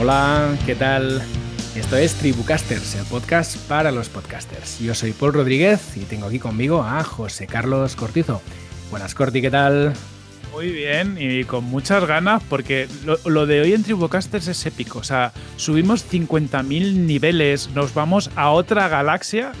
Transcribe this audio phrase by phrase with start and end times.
[0.00, 1.20] Hola, ¿qué tal?
[1.76, 4.78] Esto es Tribucasters, el podcast para los podcasters.
[4.78, 8.40] Yo soy Paul Rodríguez y tengo aquí conmigo a José Carlos Cortizo.
[8.90, 9.92] Buenas, Corti, ¿qué tal?
[10.52, 12.88] Muy bien y con muchas ganas porque
[13.26, 15.00] lo, de hoy en Tribucasters es épico.
[15.00, 19.52] O sea, subimos 50.000 niveles, nos vamos a otra galaxia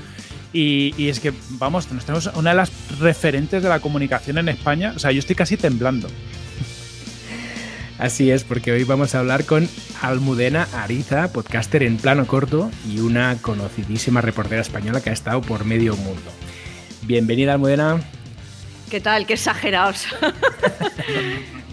[0.54, 4.48] y, y, es que, vamos, nos tenemos una de las referentes de la comunicación en
[4.48, 4.94] España.
[4.96, 6.08] O sea, yo estoy casi temblando.
[8.00, 9.68] Así es, porque hoy vamos a hablar con
[10.00, 15.66] Almudena Ariza, podcaster en plano corto y una conocidísima reportera española que ha estado por
[15.66, 16.30] medio mundo.
[17.02, 18.00] Bienvenida, Almudena.
[18.88, 19.26] ¿Qué tal?
[19.26, 20.06] Qué exagerados.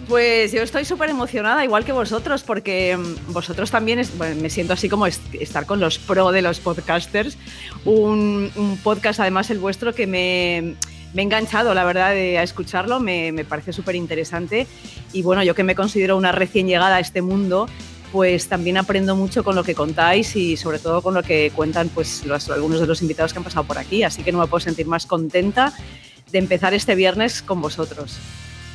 [0.08, 4.02] Pues yo estoy súper emocionada, igual que vosotros, porque mm, vosotros también
[4.42, 7.38] me siento así como estar con los pro de los podcasters.
[7.84, 8.50] Un
[8.86, 10.78] podcast, además el vuestro, que me,
[11.18, 14.68] me he enganchado, la verdad, a escucharlo, me, parece súper interesante.
[15.14, 17.68] Y bueno, yo que me considero una recién llegada a este mundo,
[18.12, 21.90] pues también aprendo mucho con lo que contáis y sobre todo con lo que cuentan
[21.90, 24.04] pues algunos de los invitados que han pasado por aquí.
[24.04, 25.74] Así que no me puedo sentir más contenta
[26.32, 28.20] de empezar este viernes con vosotros.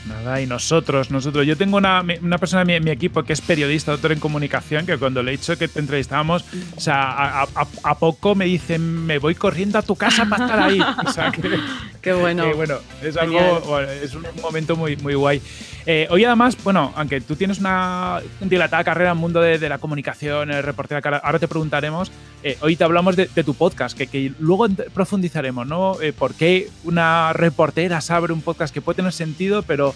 [0.06, 1.46] Nada, y nosotros, nosotros.
[1.46, 4.98] Yo tengo una, una persona en mi, equipo que es periodista, doctor en comunicación, que
[4.98, 6.44] cuando le he dicho que te entrevistábamos,
[6.76, 7.42] o sea,
[7.82, 10.80] a, poco me dice, me voy corriendo a tu casa para estar ahí.
[10.80, 11.42] O sea, que,
[12.02, 12.52] Qué bueno.
[12.56, 15.40] bueno, es algo, es un momento muy, muy guay.
[15.86, 19.78] Eh, hoy además, bueno, aunque tú tienes una dilatada carrera en el mundo de, la
[19.78, 22.12] comunicación, el reportero, ahora te preguntaremos,
[22.42, 26.00] eh, hoy te hablamos de, tu podcast, que, luego profundizaremos, ¿no?
[26.00, 29.91] Eh, ¿Por qué una reportera sabe un podcast que puede tener sentido, pero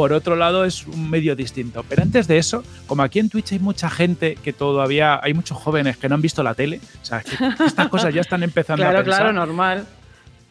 [0.00, 1.84] por otro lado es un medio distinto.
[1.86, 5.58] Pero antes de eso, como aquí en Twitch hay mucha gente que todavía, hay muchos
[5.58, 8.82] jóvenes que no han visto la tele, o sea, que estas cosas ya están empezando
[8.82, 9.04] a pensar.
[9.04, 9.86] Claro, claro, normal.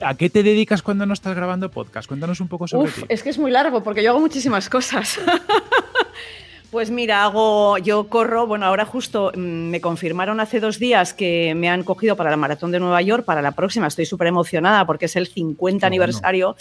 [0.01, 2.07] ¿A qué te dedicas cuando no estás grabando podcast?
[2.07, 3.01] Cuéntanos un poco sobre ti.
[3.09, 5.19] Es que es muy largo porque yo hago muchísimas cosas.
[6.71, 11.55] Pues mira, hago, yo corro, bueno, ahora justo mm, me confirmaron hace dos días que
[11.55, 14.85] me han cogido para la maratón de Nueva York, para la próxima, estoy súper emocionada
[14.85, 16.55] porque es el 50 aniversario.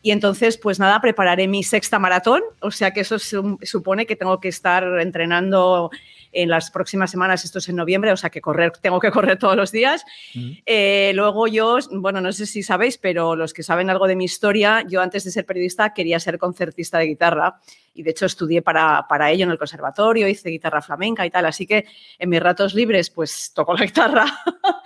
[0.00, 4.40] Y entonces, pues nada, prepararé mi sexta maratón, o sea que eso supone que tengo
[4.40, 5.90] que estar entrenando
[6.32, 9.38] en las próximas semanas, esto es en noviembre, o sea que correr, tengo que correr
[9.38, 10.04] todos los días.
[10.66, 14.24] Eh, luego yo, bueno, no sé si sabéis, pero los que saben algo de mi
[14.24, 17.60] historia, yo antes de ser periodista quería ser concertista de guitarra
[17.94, 21.44] y de hecho estudié para, para ello en el conservatorio, hice guitarra flamenca y tal,
[21.46, 21.84] así que
[22.18, 24.26] en mis ratos libres pues toco la guitarra.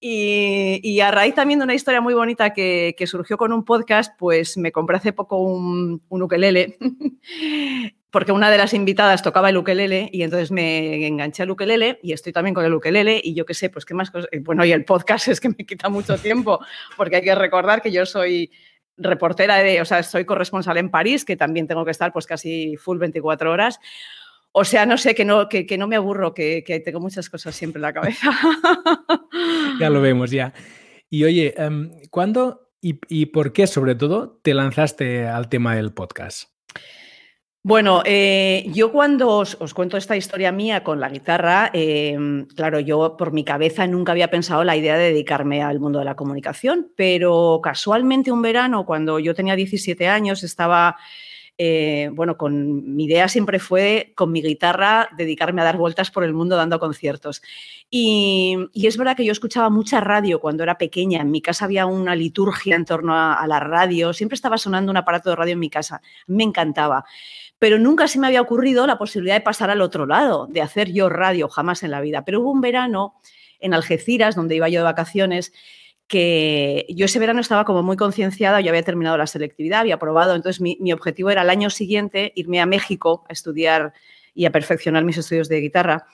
[0.00, 3.64] Y, y, a raíz también de una historia muy bonita que, que, surgió con un
[3.64, 6.76] podcast, pues me compré hace poco un, un ukelele
[8.16, 12.14] porque una de las invitadas tocaba el ukelele y entonces me enganché al ukelele y
[12.14, 14.30] estoy también con el ukelele y yo qué sé, pues qué más cosas.
[14.40, 16.60] Bueno, y el podcast es que me quita mucho tiempo
[16.96, 18.50] porque hay que recordar que yo soy
[18.96, 22.78] reportera de, o sea, soy corresponsal en París, que también tengo que estar pues casi
[22.78, 23.80] full 24 horas.
[24.50, 27.80] O sea, no sé, que no, que, no me aburro, que, tengo muchas cosas siempre
[27.80, 28.30] en la cabeza.
[29.78, 30.54] ya lo vemos, ya.
[31.10, 36.55] Y oye, em, ¿cuándo y por qué sobre todo te lanzaste al tema del podcast?
[37.66, 43.16] Bueno, eh, yo cuando os, cuento esta historia mía con la guitarra, em, claro, yo
[43.16, 46.92] por mi cabeza nunca había pensado la idea de dedicarme al mundo de la comunicación,
[46.94, 50.96] pero casualmente un verano, cuando yo tenía 17 años, estaba,
[51.58, 56.22] eh, bueno, con mi idea siempre fue con mi guitarra dedicarme a dar vueltas por
[56.22, 57.42] el mundo dando conciertos.
[57.90, 61.20] Y, es verdad que yo escuchaba mucha radio cuando era pequeña.
[61.20, 64.12] En mi casa había una liturgia en torno a, a la radio.
[64.12, 66.00] Siempre estaba sonando un aparato de radio en mi casa.
[66.28, 67.04] Me encantaba
[67.58, 70.92] pero nunca se me había ocurrido la posibilidad de pasar al otro lado, de hacer
[70.92, 72.24] yo radio, jamás en la vida.
[72.24, 73.14] Pero hubo un verano
[73.60, 75.52] en Algeciras, donde iba yo de vacaciones,
[76.06, 80.34] que yo ese verano estaba como muy concienciada, yo había terminado la selectividad, había aprobado,
[80.34, 83.92] entonces mi, mi, objetivo era el año siguiente irme a México a estudiar
[84.34, 86.06] y a perfeccionar mis estudios de guitarra.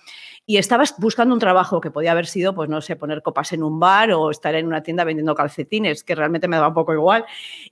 [0.46, 3.62] Y estaba buscando un trabajo que podía haber sido, pues no sé, poner copas en
[3.62, 6.94] un bar o estar en una tienda vendiendo calcetines, que realmente me daba un poco
[6.94, 7.24] igual.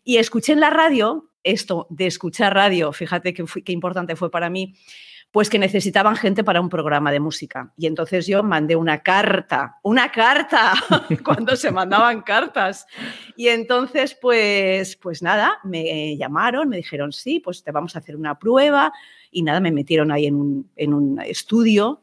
[0.04, 4.74] Y escuché en la radio esto de escuchar radio, fíjate qué, importante fue para mí,
[5.30, 7.72] pues que necesitaban gente para un programa de música.
[7.76, 10.74] Y entonces yo mandé una carta, una carta,
[11.24, 12.86] cuando se mandaban cartas.
[13.36, 18.16] Y entonces, pues, pues nada, me llamaron, me dijeron, sí, pues te vamos a hacer
[18.16, 18.92] una prueba.
[19.30, 22.02] Y nada, me metieron ahí en un, en un estudio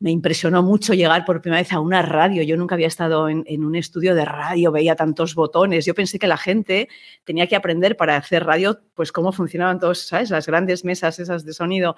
[0.00, 2.42] me impresionó mucho llegar por primera vez a una radio.
[2.42, 5.84] Yo nunca había estado en, un estudio de radio, veía tantos botones.
[5.84, 6.88] Yo pensé que la gente
[7.24, 10.30] tenía que aprender para hacer radio, pues cómo funcionaban todas ¿sabes?
[10.30, 11.96] Las grandes mesas esas de sonido.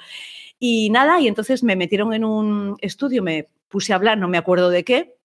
[0.59, 4.39] Y nada, y entonces me metieron en un estudio, me puse a hablar, no me
[4.39, 5.17] acuerdo de qué,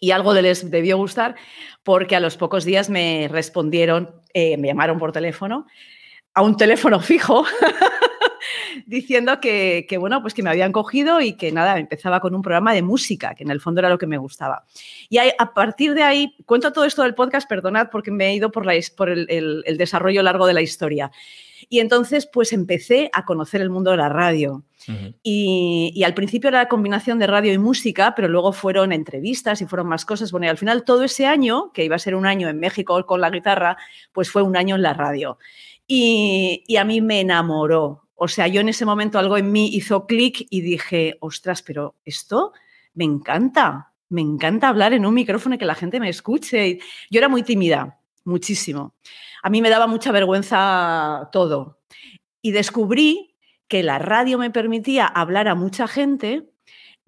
[0.00, 1.36] y algo de les debió gustar
[1.82, 5.66] porque a los pocos días me respondieron, eh, me llamaron por teléfono,
[6.34, 7.44] a un teléfono fijo.
[8.86, 12.72] Diciendo que, bueno, pues que me habían cogido y que nada, empezaba con un programa
[12.72, 14.64] de música, que en el fondo era lo que me gustaba.
[15.08, 18.50] Y a partir de ahí, cuento todo esto del podcast, perdonad porque me he ido
[18.50, 21.10] por, la, por el, desarrollo largo de la historia.
[21.68, 24.64] Y entonces, pues empecé a conocer el mundo de la radio.
[25.22, 29.60] y, y, al principio era la combinación de radio y música, pero luego fueron entrevistas
[29.60, 30.32] y fueron más cosas.
[30.32, 33.04] Bueno, y al final todo ese año, que iba a ser un año en México
[33.06, 33.76] con la guitarra,
[34.12, 35.38] pues fue un año en la radio.
[35.86, 38.04] Y, y a mí me enamoró.
[38.22, 41.96] O sea, yo en ese momento algo en mí hizo clic y dije, ostras, pero
[42.04, 42.52] esto
[42.92, 46.80] me encanta, me encanta hablar en un micrófono y que la gente me escuche.
[47.10, 48.94] Yo era muy tímida, muchísimo.
[49.42, 51.80] A mí me daba mucha vergüenza todo.
[52.42, 53.38] Y descubrí
[53.68, 56.50] que la radio me permitía hablar a mucha gente,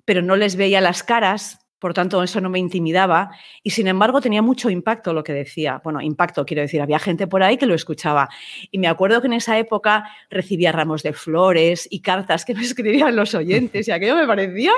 [0.06, 4.20] pero no les veía las caras, por tanto eso no me intimidaba y sin embargo
[4.20, 5.80] tenía mucho impacto lo que decía.
[5.82, 8.28] Bueno, impacto quiero decir, había gente por ahí que lo escuchaba
[8.70, 12.62] y me acuerdo que en esa época recibía ramos de flores y cartas que me
[12.62, 14.70] escribían los oyentes y aquello me parecía,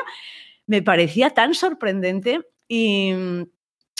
[0.67, 3.13] me parecía tan sorprendente y,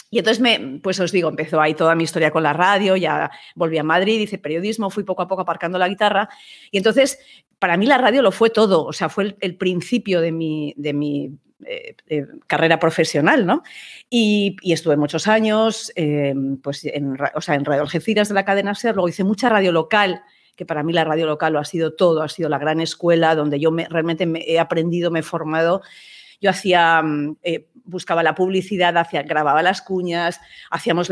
[0.09, 3.29] y entonces, me, pues os digo, empezó ahí toda mi historia con la radio, ya
[3.53, 6.27] volví a Madrid, hice periodismo, fui poco a poco aparcando la guitarra.
[6.71, 7.19] Y entonces,
[7.59, 10.93] para mí la radio lo fue todo, o sea, fue el, principio de mi, de
[10.93, 13.63] mi eh, eh, carrera profesional, ¿no?
[14.09, 18.75] Y, estuve muchos años, em, pues en, o sea, en Radio Algeciras de la cadena
[18.75, 20.21] SER, luego hice mucha radio local,
[20.57, 23.35] que para mí la radio local lo ha sido todo, ha sido la gran escuela
[23.35, 25.81] donde yo me, realmente me he aprendido, me he formado.
[26.41, 31.09] Yo hacía, mm, eh, buscaba la publicidad, hacía, grababa las cuñas, hacíamos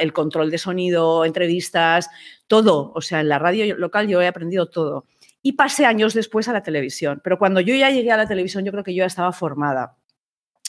[0.00, 2.08] el control de sonido, entrevistas,
[2.46, 2.92] todo.
[2.94, 5.06] O sea, en la radio local yo he aprendido todo
[5.44, 7.20] y pasé años después a la televisión.
[7.22, 9.94] Pero cuando yo ya llegué a la televisión, yo creo que yo ya estaba formada.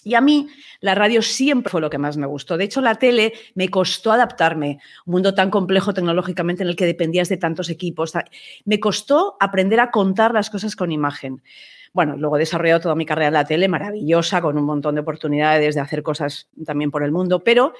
[0.03, 0.49] Y a mí
[0.81, 2.57] la radio siempre fue lo que más me gustó.
[2.57, 4.79] De hecho, la tele me costó adaptarme.
[5.05, 8.11] Un mundo tan complejo tecnológicamente en el que dependías de tantos equipos.
[8.65, 11.41] Me costó aprender a contar las cosas con imagen.
[11.93, 15.01] Bueno, luego he desarrollado toda mi carrera en la tele, maravillosa, con un montón de
[15.01, 17.45] oportunidades de hacer cosas también por el mundo.
[17.45, 17.73] Pero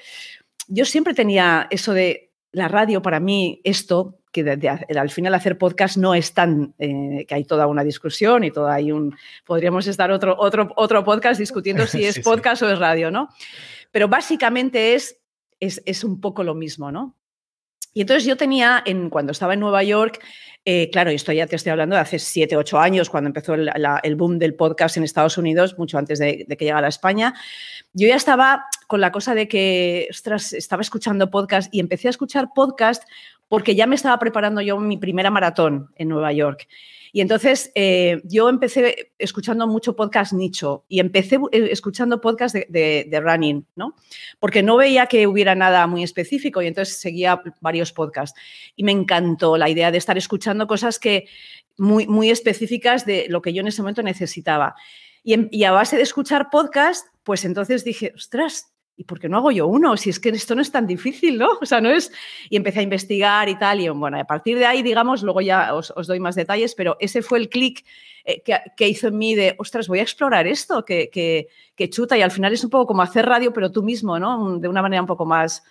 [0.70, 2.25] yo siempre tenía eso de
[2.56, 4.50] la radio para mí, esto, que
[4.98, 8.70] al final hacer podcast no es tan, eh, que hay toda una discusión y todo
[8.70, 9.14] hay un,
[9.46, 13.28] podríamos estar otro, otro, otro podcast discutiendo si es podcast o es radio, ¿no?
[13.92, 15.20] Pero básicamente es,
[15.60, 17.18] es, es, un poco lo mismo, ¿no?
[17.94, 20.22] Y entonces yo tenía, en, cuando estaba en Nueva York,
[20.66, 23.70] eh, claro, esto ya te estoy hablando de hace siete, ocho años, cuando empezó el,
[24.02, 27.36] el, boom del podcast en Estados Unidos, mucho antes de, de, que llegara a España.
[27.94, 32.12] Yo ya estaba con la cosa de que, ostras, estaba escuchando podcast y empecé a
[32.12, 33.04] escuchar podcast
[33.48, 36.68] porque ya me estaba preparando yo mi primera maratón en Nueva York.
[37.16, 43.22] Y entonces eh, yo empecé escuchando mucho podcast nicho y empecé eh, escuchando podcast de,
[43.24, 43.96] running, ¿no?
[44.38, 48.38] Porque no veía que hubiera nada muy específico y entonces seguía varios podcasts.
[48.76, 51.30] Y me encantó la idea de estar escuchando cosas que
[51.78, 54.76] muy, muy específicas de lo que yo en ese momento necesitaba.
[55.24, 59.52] Y, a base de escuchar podcast, pues entonces dije, ostras, ¿y por qué no hago
[59.52, 59.98] yo uno?
[59.98, 61.50] Si es que esto no es tan difícil, ¿no?
[61.62, 62.12] O sea, no es...
[62.50, 65.74] Y empecé a investigar y tal, y bueno, a partir de ahí, digamos, luego ya
[65.74, 67.86] os, doy más detalles, pero ese fue el clic
[68.24, 68.42] eh,
[68.76, 72.22] que, hizo en mí de, ostras, voy a explorar esto, que, que, que, chuta, y
[72.22, 74.58] al final es un poco como hacer radio, pero tú mismo, ¿no?
[74.60, 75.64] De una manera un poco más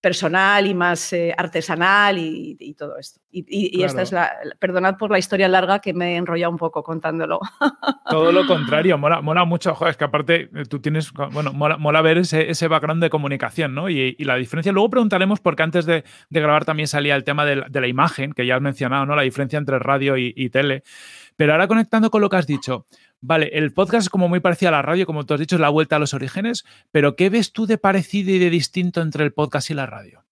[0.00, 3.20] personal y más eh, artesanal y, todo esto.
[3.30, 6.82] Y, esta es la, perdonad por la historia larga que me he enrollado un poco
[6.82, 7.40] contándolo.
[8.10, 12.02] Todo lo contrario, mola, mola mucho, joder, es que aparte eh, tú tienes, bueno, mola,
[12.02, 13.90] ver ese, ese, background de comunicación, ¿no?
[13.90, 17.88] Y, la diferencia, luego preguntaremos, porque antes de, grabar también salía el tema de la,
[17.88, 19.16] imagen, que ya has mencionado, ¿no?
[19.16, 20.84] La diferencia entre radio y tele.
[21.38, 22.86] Pero ahora conectando con lo que has dicho,
[23.20, 25.60] Vale, el podcast es como muy parecido a la radio, como tú has dicho, es
[25.60, 29.24] la vuelta a los orígenes, pero ¿qué ves tú de parecido y de distinto entre
[29.24, 30.24] el podcast y la radio?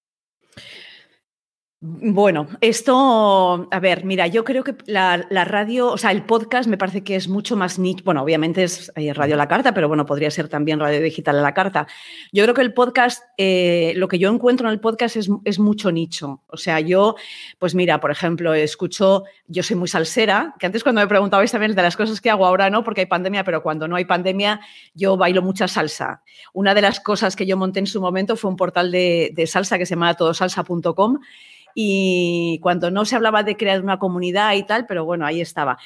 [1.82, 6.78] Bueno, esto, a ver, mira, yo creo que la, radio, o sea, el podcast me
[6.78, 8.02] parece que es mucho más nicho.
[8.02, 11.38] Bueno, obviamente es eh, radio a la carta, pero bueno, podría ser también radio digital
[11.38, 11.86] a la carta.
[12.32, 15.58] Yo creo que el podcast, eh, lo que yo encuentro en el podcast es, es,
[15.58, 16.42] mucho nicho.
[16.46, 17.14] O sea, yo,
[17.58, 21.74] pues mira, por ejemplo, escucho, yo soy muy salsera, que antes cuando me preguntabais también
[21.74, 24.60] de las cosas que hago ahora no, porque hay pandemia, pero cuando no hay pandemia,
[24.94, 26.22] yo bailo mucha salsa.
[26.54, 29.46] Una de las cosas que yo monté en su momento fue un portal de, de
[29.46, 31.18] salsa que se llama todosalsa.com
[31.78, 35.76] y cuando no se hablaba de crear una comunidad y tal, pero bueno, ahí estaba.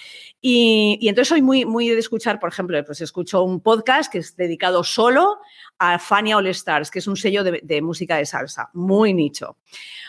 [0.41, 4.37] Y, entonces soy muy, muy de escuchar, por ejemplo, pues escucho un podcast que es
[4.37, 5.41] dedicado solo
[5.81, 9.57] a Fania All Stars, que es un sello de, música de salsa, muy nicho.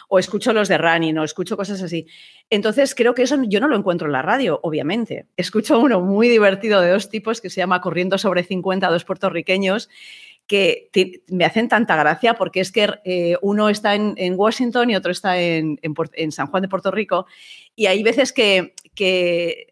[0.07, 2.05] O escucho los de Running, o escucho cosas así.
[2.51, 5.25] Entonces creo que eso yo no lo encuentro en la radio, obviamente.
[5.35, 9.89] Escucho uno muy divertido de dos tipos que se llama Corriendo sobre 50, dos puertorriqueños,
[10.51, 15.13] que me hacen tanta gracia porque es que eh, uno está en, Washington y otro
[15.13, 15.79] está en,
[16.31, 17.25] San Juan de Puerto Rico
[17.73, 18.75] y hay veces que,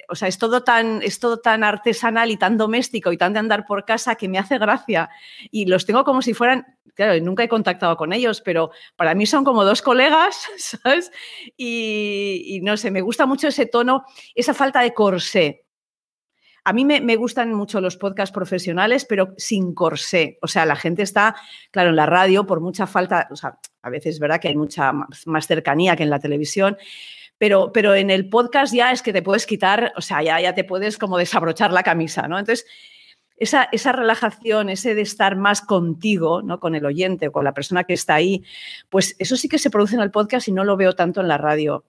[0.07, 3.39] o sea, es todo, tan, es todo tan artesanal y tan doméstico y tan de
[3.39, 5.09] andar por casa que me hace gracia
[5.51, 9.25] y los tengo como si fueran, claro, nunca he contactado con ellos, pero para mí
[9.25, 11.11] son como dos colegas, ¿sabes?
[11.57, 15.65] Y, y no sé, me gusta mucho ese tono, esa falta de corsé,
[16.69, 20.37] a mí me, gustan mucho los podcasts profesionales, pero sin corsé.
[20.43, 21.35] O sea, la gente está,
[21.71, 24.55] claro, en la radio por mucha falta, o sea, a veces es verdad que hay
[24.55, 26.77] mucha más, cercanía que en la televisión,
[27.39, 30.53] pero, pero en el podcast ya es que te puedes quitar, o sea, ya, ya
[30.53, 32.37] te puedes como desabrochar la camisa, ¿no?
[32.37, 32.67] Entonces,
[33.37, 36.59] esa, esa, relajación, ese de estar más contigo, ¿no?
[36.59, 38.43] con el oyente o con la persona que está ahí,
[38.89, 41.29] pues eso sí que se produce en el podcast y no lo veo tanto en
[41.29, 41.83] la radio.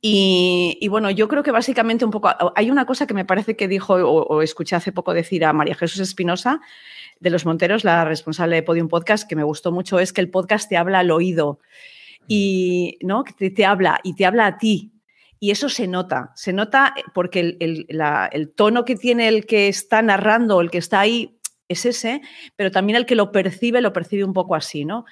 [0.00, 3.68] Y, bueno, yo creo que básicamente un poco, hay una cosa que me parece que
[3.68, 6.60] dijo o, escuché hace poco decir a María Jesús Espinosa
[7.20, 10.30] de Los Monteros, la responsable de Podium Podcast, que me gustó mucho, es que el
[10.30, 11.58] podcast te habla al oído
[12.28, 13.24] y ¿no?
[13.24, 14.92] te, te habla y te habla a ti.
[15.40, 20.00] Y eso se nota, se nota porque el, el tono que tiene el que está
[20.02, 21.38] narrando, el que está ahí,
[21.68, 22.20] es ese,
[22.56, 25.04] pero también el que lo percibe, lo percibe un poco así, ¿no?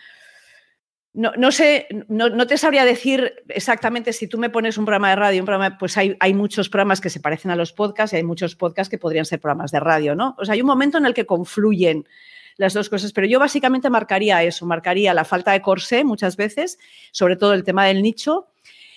[1.14, 5.42] No, sé, no, te sabría decir exactamente si tú me pones un programa de radio,
[5.42, 8.23] un programa, pues hay, hay, muchos programas que se parecen a los podcasts y hay
[8.23, 10.35] muchos podcasts que podrían ser programas de radio, ¿no?
[10.38, 12.09] O sea, hay un momento en el que confluyen
[12.57, 16.78] las dos cosas, pero yo básicamente marcaría eso, marcaría la falta de corsé muchas veces,
[17.11, 18.49] sobre todo el tema del nicho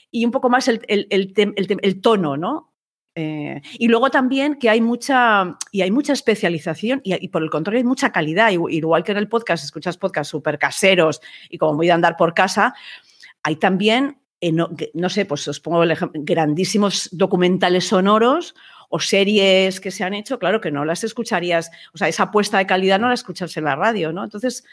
[0.10, 2.75] y un poco más el, el tono, ¿no?
[3.18, 7.80] Eh, y luego también que hay mucha, y hay mucha especialización y, por el contrario
[7.80, 8.52] hay mucha calidad.
[8.52, 12.34] Igual que en el podcast, escuchas podcasts súper caseros y como voy a andar por
[12.34, 12.76] casa,
[13.42, 18.54] hay también, eh, no, sé, pues os pongo el ejemplo, grandísimos documentales sonoros
[18.90, 22.58] o series que se han hecho, claro que no las escucharías, o sea, esa apuesta
[22.58, 24.24] de calidad no la escuchas en la radio, ¿no?
[24.24, 24.64] Entonces,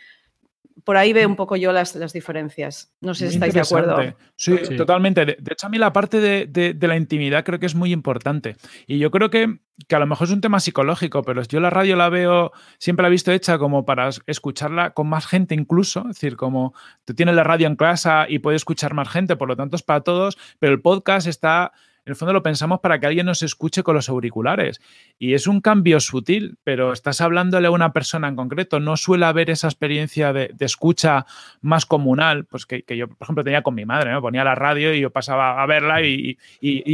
[0.85, 2.95] por ahí veo un poco yo las, las diferencias.
[3.01, 4.15] No sé si estáis de acuerdo.
[4.37, 5.25] Sí, totalmente.
[5.25, 8.57] De, hecho, a mí la parte de, la intimidad creo que es muy importante.
[8.87, 11.71] Y yo creo que, que, a lo mejor es un tema psicológico, pero yo la
[11.71, 16.01] radio la veo, siempre la he visto hecha como para escucharla con más gente incluso.
[16.01, 16.75] Es decir, como
[17.05, 19.83] tú tienes la radio en casa y puedes escuchar más gente, por lo tanto es
[19.83, 21.73] para todos, pero el podcast está
[22.05, 24.81] en el fondo lo pensamos para que alguien nos escuche con los auriculares.
[25.21, 28.81] Y es un cambio sutil, pero estás hablándole a una persona en concreto.
[28.81, 31.27] No suele haber esa experiencia de, escucha
[31.61, 34.21] más comunal, pues que, yo, por ejemplo, tenía con mi madre, ¿no?
[34.21, 36.37] Ponía la radio y yo pasaba a verla y,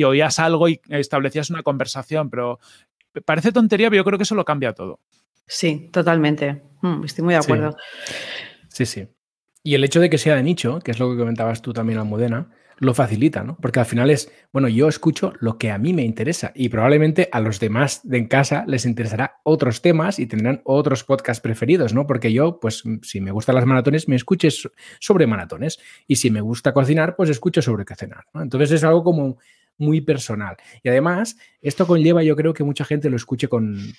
[0.04, 2.58] oías algo y establecías una conversación, pero
[3.24, 5.00] parece tontería, pero yo creo que eso lo cambia todo.
[5.46, 6.62] Sí, totalmente.
[6.82, 7.76] Mm, estoy muy de acuerdo.
[8.68, 8.84] Sí.
[8.84, 9.08] sí,
[9.62, 11.98] Y el hecho de que sea de nicho, que es lo que comentabas tú también,
[11.98, 13.56] Almudena, lo facilita, ¿no?
[13.60, 17.28] Porque al final es, bueno, yo escucho lo que a mí me interesa y probablemente
[17.32, 21.94] a los demás de en casa les interesará otros temas y tendrán otros podcasts preferidos,
[21.94, 22.06] ¿no?
[22.06, 24.68] Porque yo, pues, si me gustan las maratones, me escuches
[25.00, 28.42] sobre maratones y si me gusta cocinar, pues escucho sobre qué cenar, ¿no?
[28.42, 29.38] Entonces es algo como
[29.78, 30.56] muy personal.
[30.82, 33.94] Y además, esto conlleva, yo creo que mucha gente lo escuche con,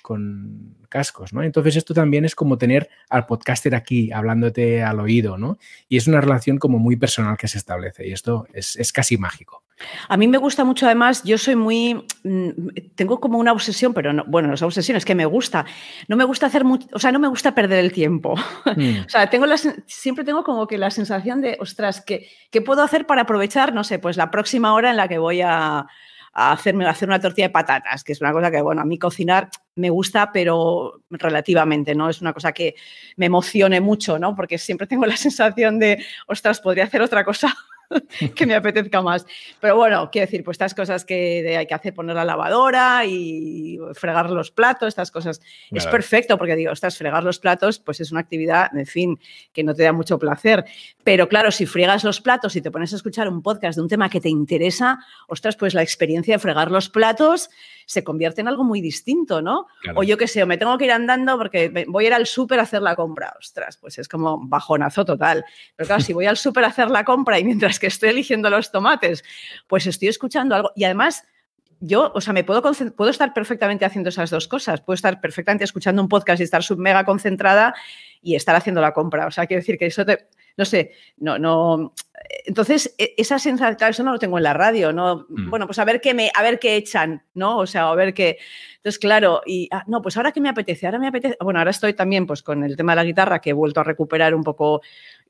[0.88, 1.42] cascos, ¿no?
[1.42, 5.58] Entonces, esto también es como tener al podcaster aquí, hablándote al oído, ¿no?
[5.88, 9.64] Y es una relación como muy personal que se establece y esto es, casi mágico.
[10.08, 12.50] A mí me gusta mucho, además, yo soy muy, mm,
[12.94, 15.64] tengo como una obsesión, pero no, bueno, esa obsesión es que me gusta.
[16.08, 18.34] No me gusta hacer mucho, o sea, no me gusta perder el tiempo.
[18.76, 19.00] Mm.
[19.06, 19.46] o sea, tengo
[19.86, 23.84] siempre tengo como que la sensación de, ostras, ¿qué, ¿qué puedo hacer para aprovechar, no
[23.84, 25.86] sé, pues la próxima hora en la que voy a
[26.32, 29.50] hacerme, hacer una tortilla de patatas, que es una cosa que, bueno, a mí cocinar
[29.74, 32.08] me gusta, pero relativamente, ¿no?
[32.08, 32.74] Es una cosa que
[33.16, 34.34] me emocione mucho, ¿no?
[34.34, 37.54] Porque siempre tengo la sensación de, ostras, podría hacer otra cosa
[38.34, 39.26] que me apetezca más.
[39.60, 43.78] Pero bueno, quiero decir, pues estas cosas que hay que hacer, poner la lavadora y
[43.94, 48.12] fregar los platos, estas cosas, es perfecto porque digo, estás fregar los platos, pues es
[48.12, 49.18] una actividad, en fin,
[49.52, 50.64] que no te da mucho placer.
[51.04, 53.88] Pero claro, si friegas los platos y te pones a escuchar un podcast de un
[53.88, 57.50] tema que te interesa, ostras, pues la experiencia de fregar los platos
[57.90, 59.66] se convierte en algo muy distinto, ¿no?
[59.96, 62.24] O yo qué sé, o me tengo que ir andando porque voy a ir al
[62.24, 63.34] súper a hacer la compra.
[63.36, 65.44] Ostras, pues es como bajonazo total.
[65.74, 68.48] Pero claro, si voy al súper a hacer la compra y mientras que estoy eligiendo
[68.48, 69.24] los tomates,
[69.66, 70.70] pues estoy escuchando algo.
[70.76, 71.24] Y además,
[71.80, 72.62] yo, o sea, me puedo,
[72.96, 74.80] puedo estar perfectamente haciendo esas dos cosas.
[74.82, 77.74] Puedo estar perfectamente escuchando un podcast y estar sub mega concentrada
[78.22, 79.26] y estar haciendo la compra.
[79.26, 80.28] O sea, quiero decir que eso te,
[80.60, 81.94] no sé, no, no.
[82.44, 85.24] Entonces, e, esa sensación, claro, eso no lo tengo en la radio, ¿no?
[85.30, 85.48] Mm.
[85.48, 87.56] Bueno, pues a ver qué me, a ver qué echan, ¿no?
[87.56, 88.36] O sea, a ver qué.
[88.76, 91.38] Entonces, claro, y ah, no, pues ahora que me apetece, ahora me apetece.
[91.40, 93.84] Bueno, ahora estoy también pues con el tema de la guitarra, que he vuelto a
[93.84, 94.82] recuperar un poco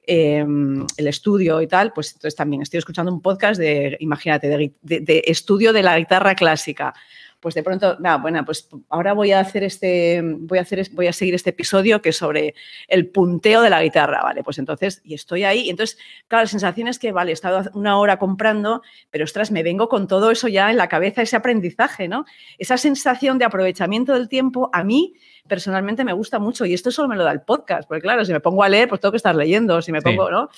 [0.04, 5.22] em, el estudio y tal, pues entonces también estoy escuchando un podcast de, imagínate, de
[5.26, 6.92] estudio de la guitarra clásica
[7.40, 11.06] pues de pronto, nada, bueno, pues ahora voy a hacer este, voy a hacer, voy
[11.06, 12.54] a seguir este episodio que es sobre
[12.87, 14.44] el punteo de la guitarra, ¿vale?
[14.44, 17.70] Pues entonces, y estoy ahí, y entonces, claro, la sensación es que, vale, he estado
[17.73, 21.37] una hora comprando, pero ostras, me vengo con todo eso ya en la cabeza, ese
[21.37, 22.26] aprendizaje, ¿no?
[22.59, 25.14] Esa sensación de aprovechamiento del tiempo, a mí
[25.49, 28.32] personalmente me gusta mucho, y esto solo me lo da el podcast, porque claro, si
[28.32, 30.50] me pongo a leer, pues tengo que estar leyendo, si me pongo, ¿no?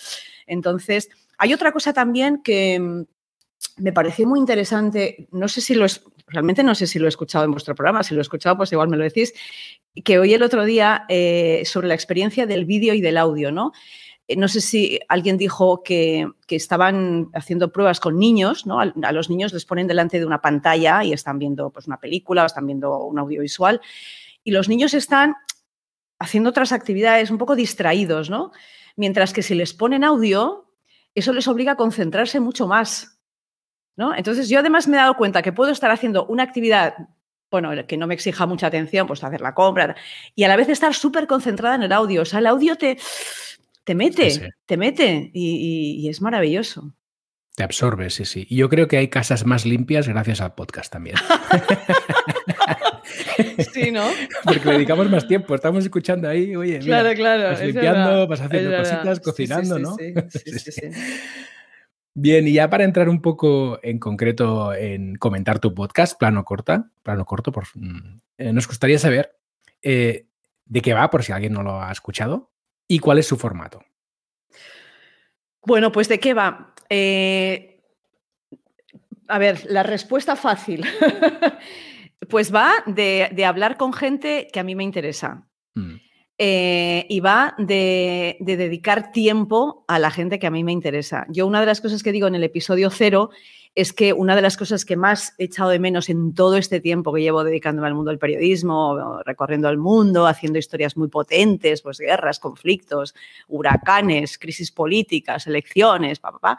[0.46, 1.08] Entonces,
[1.38, 3.04] hay otra cosa también que
[3.76, 7.08] me pareció muy interesante, no sé si lo es, realmente no sé si lo he
[7.08, 9.32] escuchado en vuestro programa, si lo he escuchado, pues igual me lo decís,
[10.04, 13.72] que oí el otro día eh, sobre la experiencia del vídeo y del audio, ¿no?
[14.28, 18.78] Eh, no sé si alguien dijo que, estaban haciendo pruebas con niños, ¿no?
[18.78, 22.42] A, los niños les ponen delante de una pantalla y están viendo pues, una película
[22.42, 23.80] o están viendo un audiovisual
[24.44, 25.34] y los niños están
[26.18, 28.52] haciendo otras actividades un poco distraídos, ¿no?
[28.96, 30.70] Mientras que si les ponen audio,
[31.14, 33.21] eso les obliga a concentrarse mucho más.
[33.96, 36.94] Entonces yo además me he dado cuenta que puedo estar haciendo una actividad,
[37.50, 39.94] bueno, que no me exija mucha atención, pues hacer la compra,
[40.34, 42.22] y a la vez estar súper concentrada en el audio.
[42.22, 42.96] O sea, el audio te,
[43.84, 46.94] te mete, te mete y, es maravilloso.
[47.54, 48.46] Te absorbe, sí, sí.
[48.48, 51.16] Y yo creo que hay casas más limpias gracias al podcast también.
[53.74, 54.08] sí, ¿no?
[54.44, 58.78] Porque le dedicamos más tiempo, estamos escuchando ahí, oye, claro, claro, vas limpiando, vas haciendo
[58.78, 59.96] cositas, cocinando, ¿no?
[59.96, 60.80] sí, sí, sí.
[62.14, 66.90] Bien, y ya para entrar un poco en concreto en comentar tu podcast, plano corta,
[67.02, 69.38] plano corto, por, mm, eh, nos gustaría saber
[69.80, 70.26] eh,
[70.66, 72.50] de qué va, por si alguien no lo ha escuchado,
[72.86, 73.82] y cuál es su formato.
[75.64, 76.74] Bueno, pues de qué va.
[76.90, 77.80] Eh,
[79.28, 80.84] a ver, la respuesta fácil.
[82.28, 85.48] pues va de, hablar con gente que a mí me interesa.
[85.74, 85.96] Mm.
[86.44, 91.24] Eh, y va de, dedicar tiempo a la gente que a mí me interesa.
[91.28, 93.30] Yo una de las cosas que digo en el episodio cero
[93.76, 96.80] es que una de las cosas que más he echado de menos en todo este
[96.80, 101.80] tiempo que llevo dedicándome al mundo del periodismo, recorriendo el mundo, haciendo historias muy potentes,
[101.80, 103.14] pues guerras, conflictos,
[103.46, 106.58] huracanes, crisis políticas, elecciones, papá,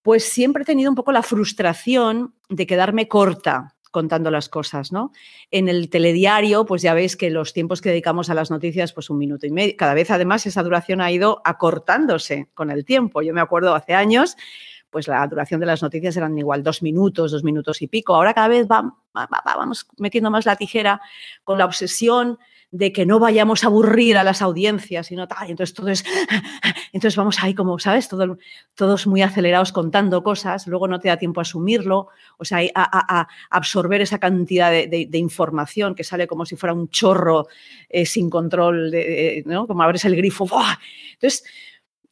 [0.00, 5.12] pues siempre he tenido un poco la frustración de quedarme corta contando las cosas, ¿no?
[5.52, 9.08] En el telediario, pues ya veis que los tiempos que dedicamos a las noticias, pues
[9.10, 9.74] un minuto y medio.
[9.76, 13.22] Cada vez, además, esa duración ha ido acortándose con el tiempo.
[13.22, 14.36] Yo me acuerdo hace años,
[14.90, 18.14] pues la duración de las noticias eran igual dos minutos, dos minutos y pico.
[18.14, 21.00] Ahora cada vez vamos metiendo más la tijera
[21.44, 22.38] con la obsesión
[22.72, 25.50] de que no vayamos a aburrir a las audiencias y no tal.
[25.50, 26.04] Entonces todo es,
[26.92, 28.08] entonces vamos ahí como, ¿sabes?
[28.08, 28.38] Todo,
[28.74, 32.08] todos muy acelerados contando cosas, luego no te da tiempo a asumirlo,
[32.38, 37.46] o sea, a, absorber esa cantidad de, información que sale como si fuera un chorro
[37.90, 39.66] eh, sin control, de, ¿no?
[39.66, 40.48] Como abres el grifo.
[41.12, 41.44] Entonces,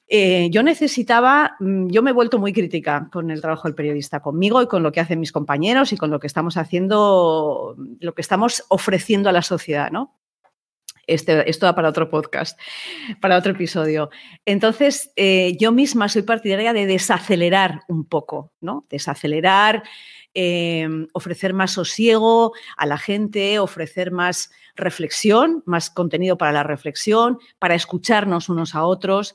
[0.09, 4.21] eh, yo necesitaba, mm, yo me he vuelto muy crítica con el trabajo del periodista,
[4.21, 8.15] conmigo y con lo que hacen mis compañeros y con lo que estamos haciendo, lo
[8.15, 10.20] que estamos ofreciendo a la sociedad, ¿no?
[11.11, 12.57] Este, esto va para otro podcast,
[13.21, 14.11] para otro episodio.
[14.47, 18.87] Entonces, eh, yo misma soy partidaria de desacelerar un poco, ¿no?
[18.89, 19.83] Desacelerar,
[20.35, 27.39] em, ofrecer más sosiego a la gente, ofrecer más reflexión, más contenido para la reflexión,
[27.59, 29.35] para escucharnos unos a otros.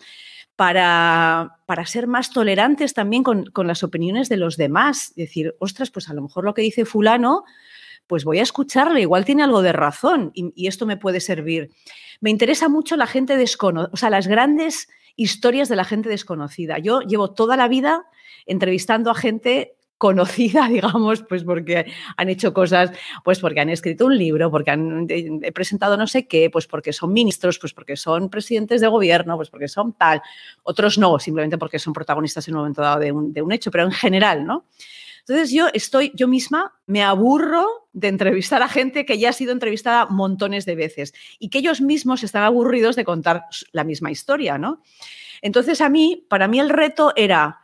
[0.56, 5.12] Para, para, ser más tolerantes también con, con, las opiniones de los demás.
[5.18, 7.44] Decir, ostras, pues a lo mejor lo que dice fulano
[8.08, 11.72] pues voy a escucharle, igual tiene algo de razón y, esto me puede servir.
[12.22, 16.78] Me interesa mucho la gente desconocida, o sea, las grandes historias de la gente desconocida.
[16.80, 18.06] Yo llevo toda la vida
[18.46, 21.86] entrevistando a gente conocida, digamos, pues porque
[22.18, 22.92] han hecho cosas,
[23.24, 25.08] pues porque han escrito un libro, porque han
[25.54, 29.50] presentado no sé qué, pues porque son ministros, pues porque son presidentes de gobierno, pues
[29.50, 30.22] porque son tal.
[30.64, 33.72] Otros no, simplemente porque son protagonistas en un momento dado de un, de un hecho,
[33.72, 34.66] pero en general, ¿no?
[35.28, 39.54] Entonces yo estoy, yo misma me aburro de entrevistar a gente que ya ha sido
[39.54, 44.60] entrevistada montones de veces y que ellos mismos están aburridos de contar la misma historia,
[44.60, 44.84] ¿no?
[45.42, 47.62] Entonces a mí, para mí el reto era,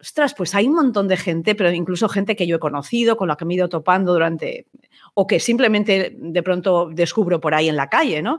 [0.00, 3.26] ostras, pues hay un montón de gente, pero incluso gente que yo he conocido, con
[3.26, 4.66] la que me he ido topando durante,
[5.14, 8.38] o que simplemente de pronto descubro por ahí en la calle, ¿no?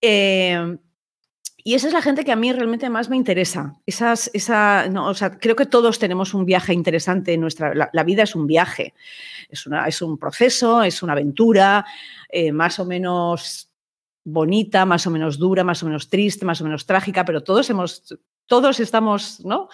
[0.00, 0.76] Eh,
[1.64, 3.76] y esa es la gente que a mí realmente más me interesa.
[3.86, 7.90] Esa, o sea, creo que todos tenemos un viaje interesante en nuestra.
[7.92, 8.94] La, vida es un viaje,
[9.48, 11.84] es, un proceso, es una aventura,
[12.28, 13.70] eh, más o menos
[14.24, 17.70] bonita, más o menos dura, más o menos triste, más o menos trágica, pero todos
[17.70, 19.68] hemos, todos estamos, ¿no?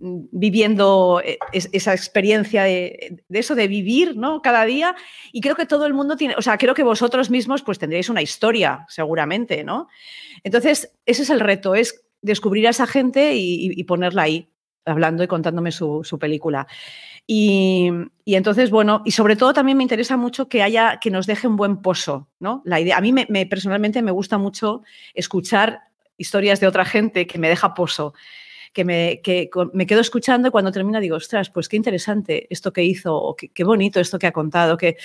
[0.00, 4.42] Viviendo eh, esa experiencia de, eso, de vivir ¿no?
[4.42, 4.94] cada día.
[5.32, 8.08] Y creo que todo el mundo tiene, o sea, creo que vosotros mismos pues tendréis
[8.08, 9.88] una historia, seguramente, ¿no?
[10.44, 14.50] Entonces, ese es el reto, es descubrir a esa gente y, ponerla ahí,
[14.84, 16.66] hablando y contándome su, película.
[17.26, 17.90] Y,
[18.26, 21.56] entonces, bueno, y sobre todo también me interesa mucho que haya, que nos deje un
[21.56, 22.62] buen pozo, ¿no?
[22.64, 24.82] La idea, a mí me, personalmente me gusta mucho
[25.14, 25.80] escuchar
[26.16, 28.14] historias de otra gente que me deja pozo
[28.78, 33.16] que me, quedo escuchando y cuando termina digo, ostras, pues qué interesante esto que hizo,
[33.16, 34.96] o qué, bonito esto que ha contado, que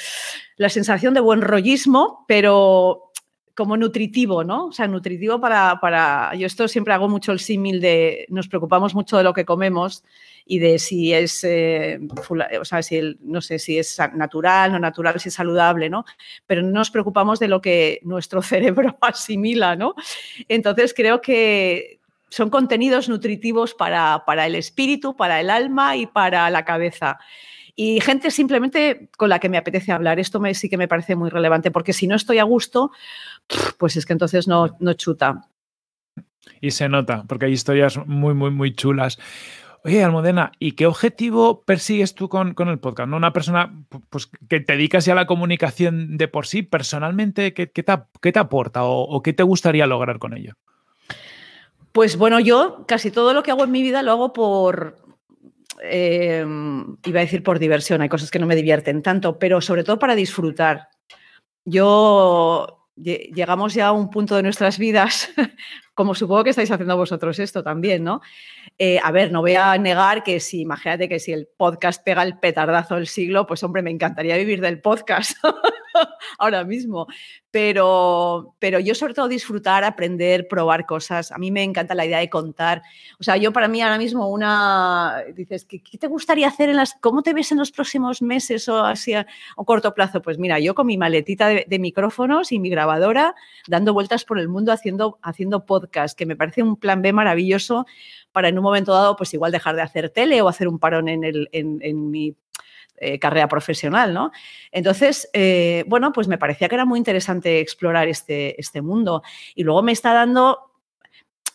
[0.57, 3.09] la sensación de buen rollismo, pero
[3.55, 4.67] como nutritivo, ¿no?
[4.67, 6.35] O sea, nutritivo para, para...
[6.35, 10.03] Yo esto siempre hago mucho el símil de nos preocupamos mucho de lo que comemos
[10.45, 11.99] y de si es, eh,
[12.59, 16.05] o sea, si no sé si es natural, no natural, si es saludable, ¿no?
[16.45, 19.95] Pero no nos preocupamos de lo que nuestro cerebro asimila, ¿no?
[20.47, 22.02] Entonces creo que
[22.33, 27.19] son contenidos nutritivos para, para el espíritu, para el alma y para la cabeza
[27.75, 30.19] y gente simplemente con la que me apetece hablar.
[30.19, 32.91] Esto me, sí que me parece muy relevante, porque si no estoy a gusto,
[33.77, 35.47] pues es que entonces no, no chuta.
[36.59, 39.19] Y se nota, porque hay historias muy, muy, muy chulas.
[39.85, 43.09] Oye, Almudena, ¿y qué objetivo persigues tú con, con el podcast?
[43.09, 43.17] ¿No?
[43.17, 47.69] Una persona pues, que te dedicas ya a la comunicación de por sí, personalmente, ¿qué,
[47.69, 50.53] qué, te, qué te, aporta o, o, qué te gustaría lograr con ello?
[51.93, 54.97] Pues bueno, yo casi todo lo que hago en mi vida lo hago por,
[55.83, 56.43] eh,
[57.05, 59.99] iba a decir por diversión, hay cosas que no me divierten tanto, pero sobre todo
[59.99, 60.89] para disfrutar.
[61.65, 65.31] Yo llegamos ya a un punto de nuestras vidas,
[65.93, 68.21] como supongo que estáis haciendo vosotros esto también, ¿no?
[68.77, 72.23] Eh, a ver, no voy a negar que si, imagínate que si el podcast pega
[72.23, 75.37] el petardazo del siglo, pues hombre, me encantaría vivir del podcast
[76.39, 77.07] ahora mismo.
[77.51, 81.31] Pero, pero yo sobre todo disfrutar, aprender, probar cosas.
[81.31, 82.81] A mí me encanta la idea de contar.
[83.19, 86.95] O sea, yo para mí ahora mismo una, dices, ¿qué, te gustaría hacer en las,
[86.99, 90.21] cómo te ves en los próximos meses o así a, corto plazo?
[90.23, 93.35] Pues mira, yo con mi maletita de, micrófonos y mi grabadora
[93.67, 95.65] dando vueltas por el mundo haciendo, haciendo
[96.15, 97.85] que me parece un plan B maravilloso
[98.31, 101.07] para en un momento dado, pues igual dejar de hacer tele o hacer un parón
[101.07, 102.35] en, el, en, mi
[102.97, 104.31] eh, carrera profesional, ¿no?
[104.71, 109.21] Entonces, eh, bueno, pues me parecía que era muy interesante explorar este, este mundo.
[109.55, 110.71] Y luego me está dando,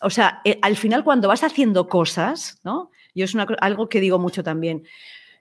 [0.01, 2.91] o sea, eh, al final cuando vas haciendo cosas, ¿no?
[3.15, 4.85] Yo es algo que digo mucho también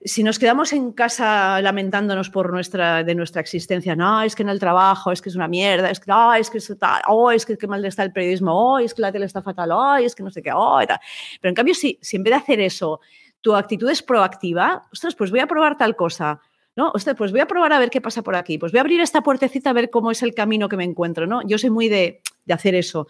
[0.03, 4.49] si nos quedamos en casa lamentándonos por nuestra, de nuestra existencia, no, es que en
[4.49, 6.60] el trabajo, es que es una mierda, es que, oh, es que
[7.07, 9.71] oh, es que qué mal está el periodismo, oh, es que la tele está fatal,
[9.71, 12.38] oh, es que no sé qué, oh, Pero en cambio, si, si en vez de
[12.38, 12.99] hacer eso,
[13.41, 16.41] tu actitud es proactiva, ostras, pues voy a probar tal cosa,
[16.75, 16.91] ¿no?
[16.93, 19.01] Ostras, pues voy a probar a ver qué pasa por aquí, pues voy a abrir
[19.01, 21.41] esta puertecita a ver cómo es el camino que me encuentro, ¿no?
[21.47, 23.07] Yo soy muy de, de hacer eso.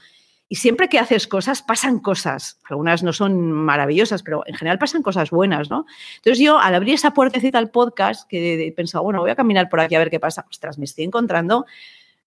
[0.49, 2.59] Y siempre que haces cosas, pasan cosas.
[2.69, 5.85] Algunas no son maravillosas, pero en general pasan cosas buenas, ¿no?
[6.17, 9.67] Entonces yo, al abrir esa puertecita al podcast, que he pensado, bueno, voy a caminar
[9.67, 11.65] por aquí a ver qué pasa, ostras, me estoy encontrando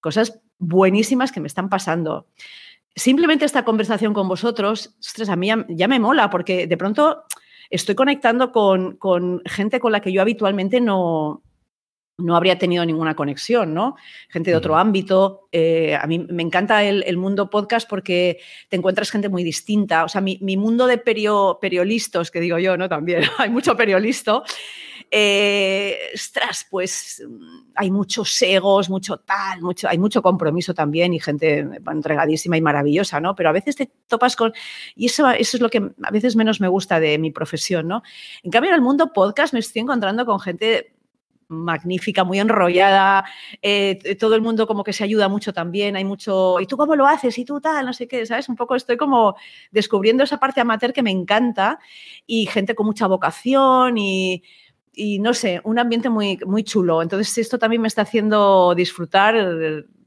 [0.00, 2.26] cosas buenísimas que me están pasando.
[2.94, 7.24] Simplemente esta conversación con vosotros, ostras, a mí ya, me mola, porque de pronto
[7.70, 11.42] estoy conectando con, con gente con la que yo habitualmente no,
[12.20, 13.96] no habría tenido ninguna conexión, ¿no?
[14.28, 15.48] Gente de otro ámbito.
[15.52, 20.04] Eh, a mí me encanta el, mundo podcast porque te encuentras gente muy distinta.
[20.04, 22.88] O sea, mi, mundo de perio, periolistas, que digo yo, ¿no?
[22.88, 24.44] También hay mucho periolisto.
[25.12, 25.98] Eh,
[26.70, 27.22] pues
[27.74, 33.20] hay muchos egos, mucho tal, mucho, hay mucho compromiso también y gente entregadísima y maravillosa,
[33.20, 33.34] ¿no?
[33.34, 34.52] Pero a veces te topas con...
[34.94, 38.02] Y eso, eso es lo que a veces menos me gusta de mi profesión, ¿no?
[38.42, 40.92] En cambio, en el mundo podcast me estoy encontrando con gente
[41.50, 43.24] magnífica, muy enrollada,
[43.60, 46.96] eh, todo el mundo como que se ayuda mucho también, hay mucho, ¿y tú cómo
[46.96, 47.36] lo haces?
[47.38, 47.84] ¿Y tú tal?
[47.84, 48.48] No sé qué, ¿sabes?
[48.48, 49.36] Un poco estoy como
[49.70, 51.78] descubriendo esa parte amateur que me encanta
[52.26, 54.42] y gente con mucha vocación y
[55.20, 57.02] no sé, un ambiente muy, muy chulo.
[57.02, 59.34] Entonces esto también me está haciendo disfrutar,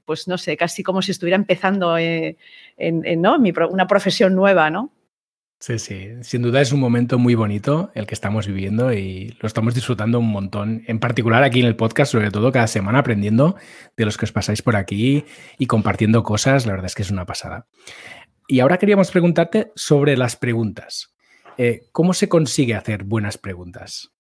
[0.06, 2.38] pues no sé, casi como si estuviera empezando eh,
[2.78, 3.38] en, ¿no?
[3.70, 4.92] una profesión nueva, ¿no?
[5.66, 9.48] Sí, sí, sin duda es un momento muy bonito el que estamos viviendo y lo
[9.48, 13.56] estamos disfrutando un montón, en particular aquí en el podcast, sobre todo cada semana aprendiendo
[13.96, 15.24] de los que os pasáis por aquí
[15.58, 17.68] y compartiendo cosas, la verdad es que es una pasada.
[18.46, 21.16] Y ahora queríamos preguntarte sobre las preguntas.
[21.58, 24.12] Eh, ¿Cómo se consigue hacer buenas preguntas?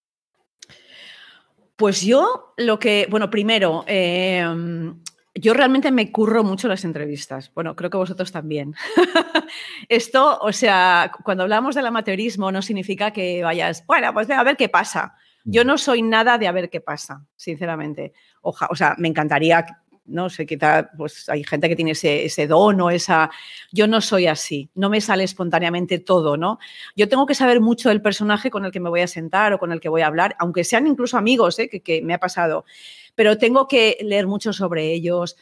[1.75, 4.97] Pues yo lo que, bueno, primero, em,
[5.35, 7.51] yo realmente me curro mucho las entrevistas.
[7.55, 8.75] Bueno, creo que vosotros también.
[9.89, 14.57] Esto, o sea, cuando hablamos del amateurismo no significa que vayas, bueno, pues a ver
[14.57, 15.15] qué pasa.
[15.43, 15.67] Yo mm.
[15.67, 18.13] no soy nada de a ver qué pasa, sinceramente.
[18.41, 19.65] Oja, o sea, me encantaría
[20.05, 23.29] no sé, quizá pues hay gente que tiene ese, ese don o esa...
[23.71, 26.59] Yo no soy así, no me sale espontáneamente todo, ¿no?
[26.95, 29.59] Yo tengo que saber mucho del personaje con el que me voy a sentar o
[29.59, 31.69] con el que voy a hablar, aunque sean incluso amigos, ¿eh?
[31.69, 32.65] que, me ha pasado,
[33.15, 35.35] pero tengo que leer mucho sobre ellos,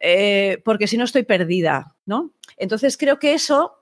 [0.00, 2.32] eh, porque si no estoy perdida, ¿no?
[2.56, 3.76] Entonces creo que eso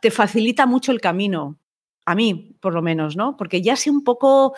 [0.00, 1.58] te facilita mucho el camino,
[2.04, 3.36] a mí por lo menos, ¿no?
[3.36, 4.54] Porque ya sé un poco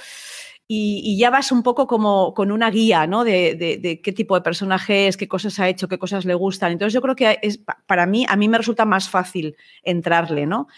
[0.72, 3.24] y, ya vas un poco como con una guía, ¿no?
[3.24, 6.70] De, qué tipo de personaje es, qué cosas ha hecho, qué cosas le gustan.
[6.70, 7.40] Entonces yo creo que
[7.86, 10.68] para mí, a mí me resulta más fácil entrarle, ¿no?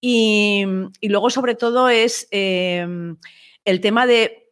[0.00, 0.64] Y,
[1.02, 3.18] luego, sobre todo, es em,
[3.64, 4.45] el tema de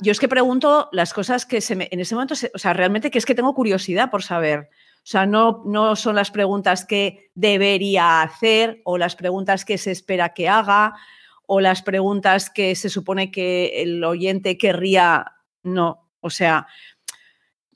[0.00, 3.10] yo es que pregunto las cosas que se me, en ese momento, o sea, realmente
[3.10, 4.70] que es que tengo curiosidad por saber.
[5.06, 9.92] O sea, no, no son las preguntas que debería hacer o las preguntas que se
[9.92, 10.94] espera que haga
[11.46, 16.08] o las preguntas que se supone que el oyente querría, no.
[16.20, 16.66] O sea,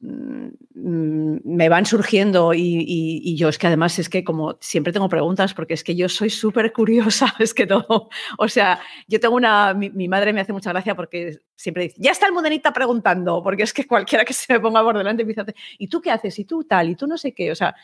[0.01, 5.75] me van surgiendo y, yo es que además es que como siempre tengo preguntas porque
[5.75, 8.09] es que yo soy súper curiosa, es que todo,
[8.39, 12.13] o sea, yo tengo una, mi, madre me hace mucha gracia porque siempre dice, ya
[12.13, 15.43] está el modenita preguntando, porque es que cualquiera que se me ponga por delante empieza
[15.43, 16.39] a decir, ¿y tú qué haces?
[16.39, 16.89] ¿Y tú tal?
[16.89, 17.53] ¿Y tú no sé qué?
[17.53, 17.75] O sea,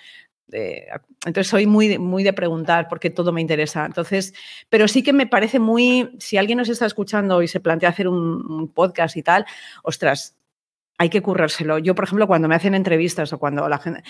[0.52, 3.84] entonces soy muy, muy de preguntar porque todo me interesa.
[3.84, 4.34] Entonces,
[4.68, 8.08] pero sí que me parece muy, si alguien nos está escuchando y se plantea hacer
[8.08, 9.46] un, podcast y tal,
[9.82, 10.36] ostras,
[10.98, 11.78] hay que currárselo.
[11.78, 14.02] Yo, por ejemplo, cuando me hacen entrevistas o cuando la gente...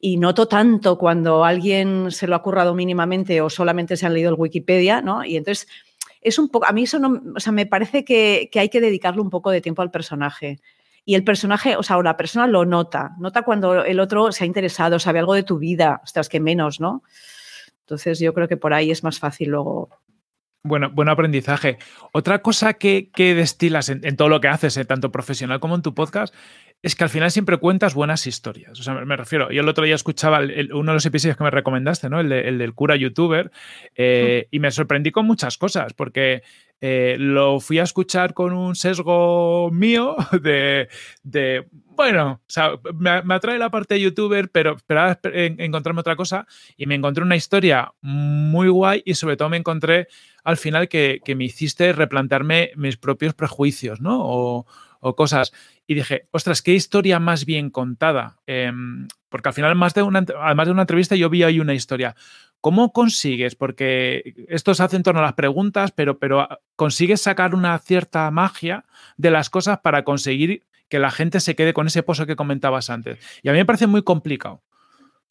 [0.00, 4.30] Y noto tanto cuando alguien se lo ha currado mínimamente o solamente se han leído
[4.30, 5.24] el Wikipedia, ¿no?
[5.24, 5.68] Y entonces
[6.20, 6.66] es un poco...
[6.66, 7.20] A mí eso no...
[7.36, 10.60] O sea, me parece que, que hay que dedicarle un poco de tiempo al personaje
[11.04, 14.46] y el personaje, o sea, la persona lo nota, nota cuando el otro se ha
[14.46, 17.02] interesado, sabe algo de tu vida, ostras, que menos, ¿no?
[17.80, 19.90] Entonces yo creo que por ahí es más fácil luego.
[20.64, 21.78] Bueno, buen aprendizaje.
[22.12, 25.92] Otra cosa que, destilas en, todo lo que haces, eh, tanto profesional como en tu
[25.92, 26.32] podcast,
[26.82, 28.78] es que al final siempre cuentas buenas historias.
[28.78, 30.38] O sea, me, refiero, yo el otro día escuchaba
[30.72, 32.20] uno de los episodios que me recomendaste, ¿no?
[32.20, 33.50] El, del cura youtuber,
[33.96, 36.42] eh, y me sorprendí con muchas cosas, porque
[36.80, 40.88] eh, lo fui a escuchar con un sesgo mío de,
[41.96, 46.46] bueno, o sea, me, atrae la parte de youtuber, pero esperaba encontrarme otra cosa
[46.76, 50.08] y me encontré una historia muy guay y sobre todo me encontré
[50.44, 54.18] al final que, me hiciste replantearme mis propios prejuicios, ¿no?
[54.20, 54.66] O,
[55.16, 55.52] cosas.
[55.86, 58.38] Y dije, ostras, qué historia más bien contada.
[58.46, 61.74] Em, porque al final, más de una, además de una entrevista, yo vi ahí una
[61.74, 62.14] historia.
[62.60, 63.56] ¿Cómo consigues?
[63.56, 67.76] Porque esto se hace en torno a las preguntas, pero, pero ah, consigues sacar una
[67.80, 68.84] cierta magia
[69.16, 72.88] de las cosas para conseguir que la gente se quede con ese pozo que comentabas
[72.90, 73.18] antes.
[73.42, 74.62] Y a mí me parece muy complicado.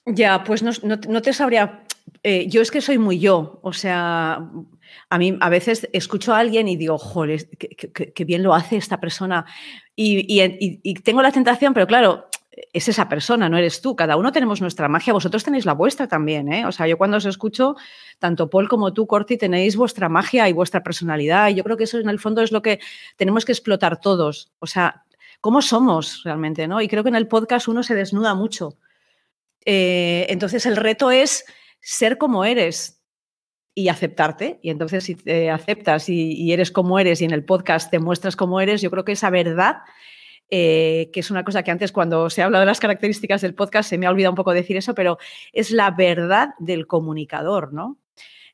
[0.06, 1.84] Ya, pues no, te sabría.
[2.24, 3.60] Eh, yo es que soy muy yo.
[3.64, 4.48] O sea,
[5.10, 9.00] a mí a veces escucho a alguien y digo, joder, qué, bien lo hace esta
[9.00, 9.46] persona.
[9.96, 12.28] y, tengo la tentación, pero claro,
[12.74, 13.96] es esa persona, no eres tú.
[13.96, 16.52] Cada uno tenemos nuestra magia, vosotros tenéis la vuestra también.
[16.52, 16.66] ¿eh?
[16.66, 17.76] O sea, yo cuando os escucho,
[18.20, 21.50] tanto Paul como tú, Corti, tenéis vuestra magia y vuestra personalidad.
[21.50, 22.80] Y yo creo que eso en el fondo es lo que
[23.16, 24.52] tenemos que explotar todos.
[24.60, 25.04] O sea,
[25.40, 26.82] cómo somos realmente, ¿no?
[26.82, 28.78] Y creo que en el podcast uno se desnuda mucho.
[29.66, 31.46] Eh, entonces el reto es
[31.82, 33.02] ser como eres
[33.74, 34.60] y aceptarte.
[34.62, 38.36] Y entonces si te aceptas y, eres como eres y en el podcast te muestras
[38.36, 39.78] como eres, yo creo que esa verdad
[40.50, 43.56] eh, que es una cosa que antes cuando se ha hablado de las características del
[43.56, 45.18] podcast se me ha olvidado un poco decir eso, pero
[45.54, 48.01] es la verdad del comunicador, ¿no?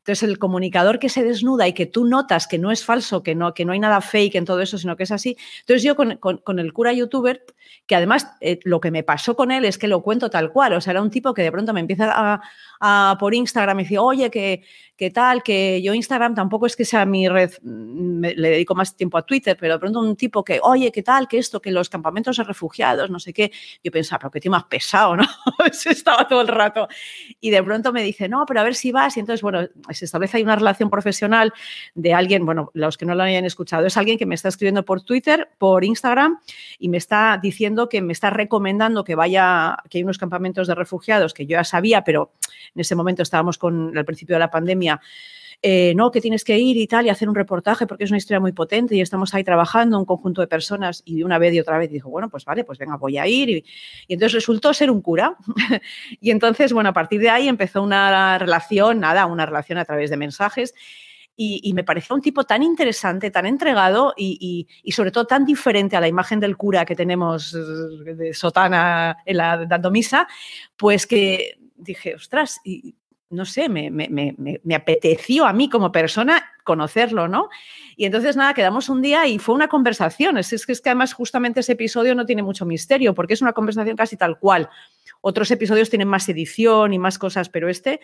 [0.07, 3.35] Entonces, el comunicador que se desnuda y que tú notas que no es falso, que
[3.35, 5.35] no, que no hay nada fake en todo eso, sino que es así.
[5.59, 7.43] Entonces, yo con, el cura youtuber,
[7.85, 10.71] que además eh, lo que me pasó con él es que lo cuento tal cual.
[10.71, 12.39] O sea, era un tipo que de pronto me empieza
[12.79, 14.63] a, por Instagram y dice, oye, que,
[14.95, 18.95] que tal, que yo Instagram tampoco es que sea mi red, mm, le dedico más
[18.95, 21.27] tiempo a Twitter, pero de pronto un tipo que, oye, ¿qué tal?
[21.27, 23.51] Que esto, que los campamentos de refugiados, no sé qué.
[23.83, 25.25] Yo pensaba, pero qué tío más pesado, ¿no?
[25.65, 26.87] Estaba todo el rato.
[27.41, 29.17] Y de pronto me dice, no, pero a ver si vas.
[29.17, 29.67] Y entonces, bueno,
[29.97, 31.53] se establece ahí una relación profesional
[31.95, 34.86] de alguien, bueno, los que no lo hayan escuchado, es alguien que me está escribiendo
[34.86, 36.39] por Twitter, por Instagram
[36.79, 40.75] y me está diciendo que me está recomendando que vaya, que hay unos campamentos de
[40.75, 42.31] refugiados que yo ya sabía, pero
[42.75, 45.01] en ese momento estábamos con, al principio de la pandemia,
[45.63, 48.19] eh, no, que tienes que ir y tal y hacer un reportaje porque es una
[48.19, 51.59] historia muy potente y estamos ahí trabajando un conjunto de personas y una vez y
[51.59, 53.49] otra vez dijo, bueno, pues vale, pues venga, voy a ir.
[53.49, 53.65] Y,
[54.07, 55.35] entonces resultó ser un cura.
[56.21, 60.11] y entonces, bueno, a partir de ahí empezó una relación, nada, una relación a través
[60.11, 60.75] de mensajes.
[61.39, 66.01] Y, me pareció un tipo tan interesante, tan entregado y, sobre todo tan diferente a
[66.01, 70.27] la imagen del cura que tenemos de sotana en la, dando misa,
[70.75, 72.95] pues que dije, ostras, y
[73.29, 77.49] no sé, me, me, apeteció a mí como persona conocerlo, ¿no?
[77.95, 80.37] Y entonces, nada, quedamos un día y fue una conversación.
[80.37, 83.53] Es, que, es que además justamente ese episodio no tiene mucho misterio, porque es una
[83.53, 84.69] conversación casi tal cual.
[85.21, 87.99] Otros episodios tienen más edición y más cosas, pero este...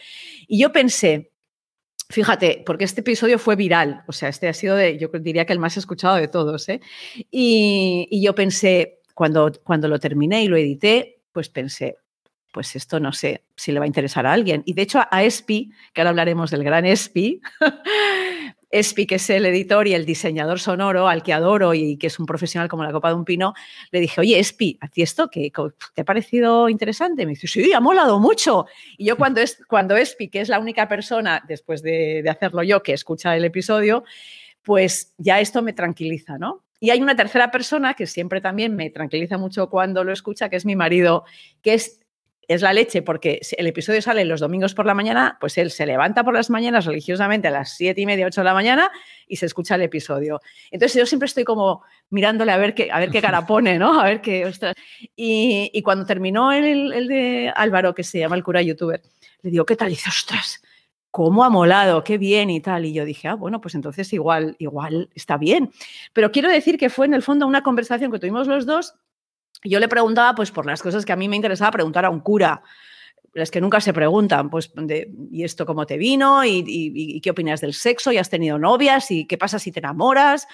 [0.48, 1.32] Y yo pensé,
[2.10, 5.54] fíjate, porque este episodio fue viral, o sea, este ha sido, de, yo diría que
[5.54, 6.82] el más escuchado de todos, ¿eh?
[7.32, 11.98] Y, y yo pensé, cuando, cuando lo terminé y lo edité, pues pensé,
[12.54, 14.62] pues esto no sé si le va a interesar a alguien.
[14.66, 17.42] Y de hecho a Espi, que ahora hablaremos del gran Espi,
[18.70, 22.20] Espi, que es el editor y el diseñador sonoro, al que adoro y que es
[22.20, 23.54] un profesional como la copa de un pino,
[23.92, 25.52] le dije, oye, Espi, ¿a ti esto qué,
[25.96, 27.26] te ha parecido interesante?
[27.26, 28.68] Me dice, sí, ha molado mucho.
[28.98, 32.62] Y yo cuando, es, cuando Espi, que es la única persona, después de, de hacerlo
[32.62, 34.04] yo, que escucha el episodio,
[34.62, 36.64] pues ya esto me tranquiliza, ¿no?
[36.80, 40.58] Y hay una tercera persona que siempre también me tranquiliza mucho cuando lo escucha, que
[40.58, 41.24] es mi marido,
[41.62, 42.03] que es
[42.48, 45.86] es la leche porque el episodio sale los domingos por la mañana, pues él se
[45.86, 48.92] levanta por las mañanas religiosamente a las siete y media, ocho de la mañana
[49.28, 50.42] y se escucha el episodio.
[50.72, 54.00] Entonces yo siempre estoy como mirándole a ver qué, a ver qué cara pone, ¿no?
[54.00, 54.76] A ver qué, ostras.
[55.16, 59.02] Y, cuando terminó el, el, de Álvaro, que se llama el cura youtuber,
[59.42, 59.90] le digo, ¿qué tal?
[59.90, 60.62] Y dice, ostras,
[61.14, 62.86] cómo ha molado, qué bien y tal.
[62.86, 65.72] Y yo dije, ah, bueno, pues entonces igual, igual está bien.
[66.12, 68.96] Pero quiero decir que fue en el fondo una conversación que tuvimos los dos
[69.64, 72.20] yo le preguntaba, pues, por las cosas que a mí me interesaba preguntar a un
[72.20, 72.64] cura,
[73.34, 74.72] las que nunca se preguntan, pues,
[75.32, 76.46] ¿y esto cómo te vino?
[76.46, 78.12] ¿Y, qué opinas del sexo?
[78.12, 79.10] ¿Y has tenido novias?
[79.10, 80.48] ¿Y qué pasa si te enamoras?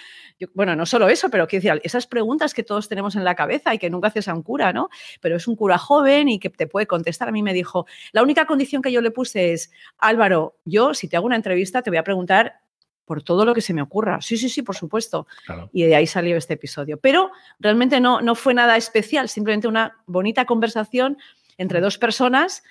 [0.53, 3.73] bueno, no solo eso, pero quiero decir, esas preguntas que todos tenemos en la cabeza
[3.73, 4.87] y que nunca haces a un cura, ¿no?
[5.19, 7.27] Pero es un cura joven y que te puede contestar.
[7.27, 11.09] A mí me dijo, la única condición que yo le puse es, Álvaro, yo si
[11.09, 12.61] te hago una entrevista te voy a preguntar
[13.09, 14.21] por todo lo que se me ocurra.
[14.21, 15.25] Sí, sí, sí, por supuesto.
[15.73, 16.99] Y de ahí salió este episodio.
[16.99, 21.17] Pero realmente no, no fue nada especial, simplemente una bonita conversación
[21.57, 22.61] entre dos personas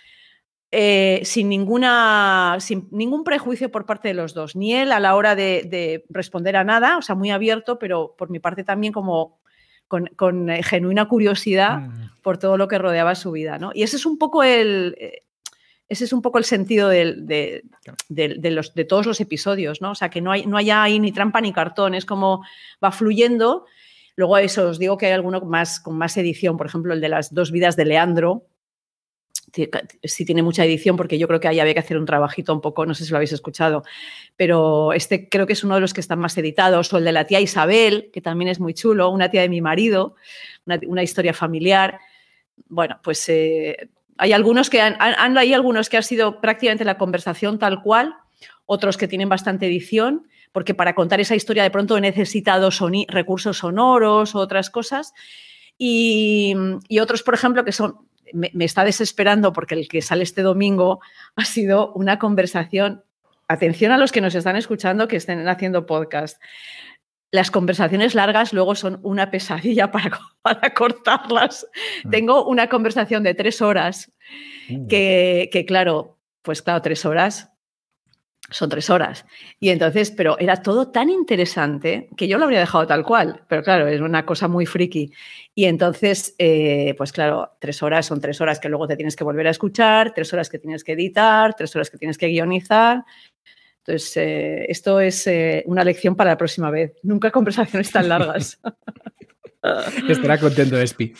[0.70, 5.16] eh, sin, ninguna, sin ningún prejuicio por parte de los dos, ni él a la
[5.16, 9.40] hora de, responder a nada, o sea, muy abierto, pero por mi parte también como
[9.88, 12.22] con, eh, genuina curiosidad mm.
[12.22, 13.58] por todo lo que rodeaba su vida.
[13.58, 13.72] ¿no?
[13.74, 15.24] Y ese es un poco el, eh,
[15.88, 17.62] ese es un poco el sentido de,
[18.08, 19.92] los, de, todos los episodios, ¿no?
[19.92, 22.44] O sea, que no, hay, no haya ahí ni trampa ni cartón, es como
[22.82, 23.64] va fluyendo.
[24.14, 27.08] Luego eso, os digo que hay alguno más, con más edición, por ejemplo, el de
[27.08, 28.46] las dos vidas de Leandro,
[30.02, 32.60] sí tiene mucha edición porque yo creo que ahí había que hacer un trabajito un
[32.60, 33.82] poco, no sé si lo habéis escuchado,
[34.36, 37.12] pero este creo que es uno de los que están más editados, o el de
[37.12, 40.14] la tía Isabel, que también es muy chulo, una tía de mi marido,
[40.66, 41.98] una, historia familiar.
[42.68, 47.58] Bueno, pues eh, hay algunos que han, hay algunos que ha sido prácticamente la conversación
[47.58, 48.16] tal cual,
[48.66, 52.70] otros que tienen bastante edición, porque para contar esa historia de pronto he necesitado
[53.08, 55.14] recursos sonoros o otras cosas.
[55.78, 56.54] Y,
[57.00, 57.96] otros, por ejemplo, que son,
[58.32, 61.00] me, está desesperando porque el que sale este domingo
[61.36, 63.04] ha sido una conversación.
[63.46, 66.42] Atención a los que nos están escuchando que estén haciendo podcast
[67.30, 71.66] las conversaciones largas luego son una pesadilla para, para cortarlas.
[72.04, 72.10] Mm.
[72.10, 74.12] Tengo una conversación de tres horas
[74.68, 74.86] mm.
[74.86, 77.50] que, que, claro, pues claro, tres horas
[78.50, 79.26] son tres horas.
[79.60, 83.62] Y entonces, pero era todo tan interesante que yo lo habría dejado tal cual, pero
[83.62, 85.12] claro, es una cosa muy friki.
[85.54, 89.24] Y entonces, eh, pues claro, tres horas son tres horas que luego te tienes que
[89.24, 93.04] volver a escuchar, tres horas que tienes que editar, tres horas que tienes que guionizar.
[93.88, 96.92] Entonces, eh, esto es eh, una lección para la próxima vez.
[97.02, 98.60] Nunca conversaciones tan largas.
[100.08, 101.14] Estará contento, Espi.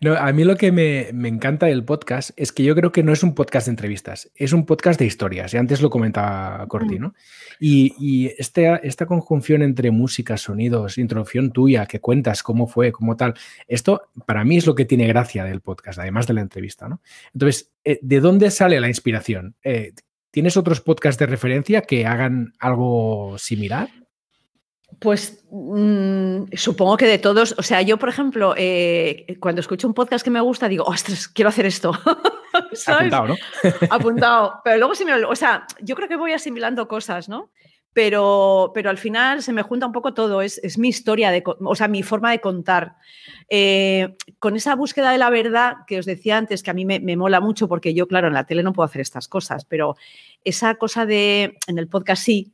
[0.00, 3.12] No, a mí lo que me, encanta del podcast es que yo creo que no
[3.12, 5.54] es un podcast de entrevistas, es un podcast de historias.
[5.54, 7.02] Y antes lo comentaba Corti, mm.
[7.02, 7.14] ¿no?
[7.60, 13.34] Y, este, esta conjunción entre música, sonidos, introducción tuya, que cuentas cómo fue, cómo tal,
[13.68, 17.00] esto para mí es lo que tiene gracia del podcast, además de la entrevista, ¿no?
[17.32, 19.54] Entonces, eh, ¿de dónde sale la inspiración?
[20.30, 23.88] ¿Tienes otros podcasts de referencia que hagan algo similar?
[24.98, 29.94] Pues mm, supongo que de todos, o sea, yo por ejemplo, eh, cuando escucho un
[29.94, 31.92] podcast que me gusta, digo, ostras, quiero hacer esto.
[32.86, 33.36] Apuntado, ¿no?
[33.90, 34.60] Apuntado.
[34.64, 35.14] Pero luego se me...
[35.24, 37.50] O sea, yo creo que voy asimilando cosas, ¿no?
[37.92, 41.42] Pero, pero al final se me junta un poco todo, es, es mi historia, de,
[41.44, 42.96] o sea, mi forma de contar.
[43.48, 47.00] Eh, con esa búsqueda de la verdad que os decía antes, que a mí me,
[47.00, 49.96] me, mola mucho, porque yo, claro, en la tele no puedo hacer estas cosas, pero
[50.44, 52.52] esa cosa de, en el podcast sí,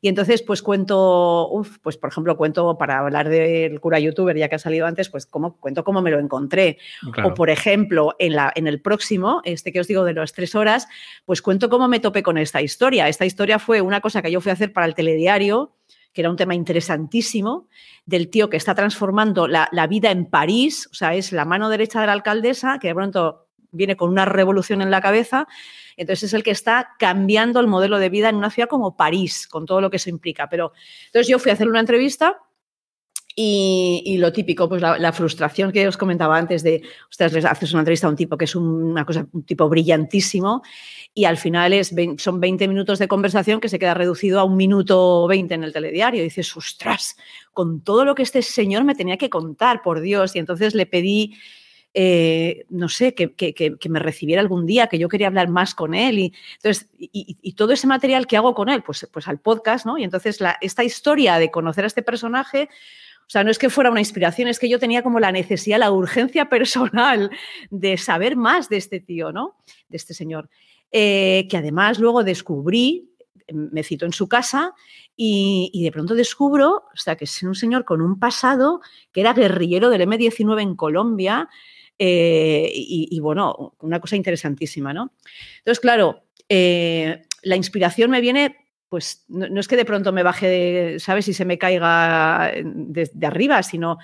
[0.00, 4.48] y entonces, pues cuento, uf, pues por ejemplo, cuento para hablar del cura youtuber, ya
[4.48, 6.78] que ha salido antes, pues cuento cómo me lo encontré.
[7.12, 7.30] Claro.
[7.30, 10.54] O por ejemplo, en, la, en el próximo, este que os digo de las tres
[10.54, 10.88] horas,
[11.24, 13.08] pues cuento cómo me topé con esta historia.
[13.08, 15.74] Esta historia fue una cosa que yo fui a hacer para el telediario
[16.12, 17.68] que era un tema interesantísimo,
[18.04, 21.70] del tío que está transformando la, la, vida en París, o sea, es la mano
[21.70, 25.48] derecha de la alcaldesa, que de pronto viene con una revolución en la cabeza,
[25.96, 29.48] entonces es el que está cambiando el modelo de vida en una ciudad como París,
[29.48, 30.48] con todo lo que eso implica.
[30.48, 30.72] Pero
[31.06, 32.38] entonces yo fui a hacer una entrevista
[33.34, 37.44] y, y, lo típico, pues la, la, frustración que os comentaba antes de, ustedes les
[37.46, 40.62] haces una entrevista a un tipo que es un, una cosa, un tipo brillantísimo
[41.14, 44.56] y al final es, son 20 minutos de conversación que se queda reducido a un
[44.56, 46.20] minuto 20 en el telediario.
[46.20, 47.16] Y dices, ostras,
[47.52, 50.34] con todo lo que este señor me tenía que contar, por Dios.
[50.34, 51.36] Y entonces le pedí
[51.94, 55.74] eh, no sé, que, que, que, me recibiera algún día, que yo quería hablar más
[55.74, 56.18] con él.
[56.18, 59.98] Y, entonces, y, todo ese material que hago con él, pues, pues al podcast, ¿no?
[59.98, 62.70] Y entonces esta historia de conocer a este personaje,
[63.20, 65.78] o sea, no es que fuera una inspiración, es que yo tenía como la necesidad,
[65.78, 67.30] la urgencia personal
[67.70, 69.56] de saber más de este tío, ¿no?
[69.88, 70.48] De este señor.
[70.92, 73.10] Eh, que además luego descubrí,
[73.52, 74.72] me citó en su casa
[75.14, 78.80] y, y, de pronto descubro, o sea, que es un señor con un pasado
[79.10, 81.48] que era guerrillero del M19 en Colombia,
[82.04, 85.12] eh, y, bueno, una cosa interesantísima, ¿no?
[85.58, 88.56] Entonces, claro, eh, la inspiración me viene,
[88.88, 91.28] pues no, es que de pronto me baje, de, ¿sabes?
[91.28, 93.98] Y se me caiga de, de, arriba, sino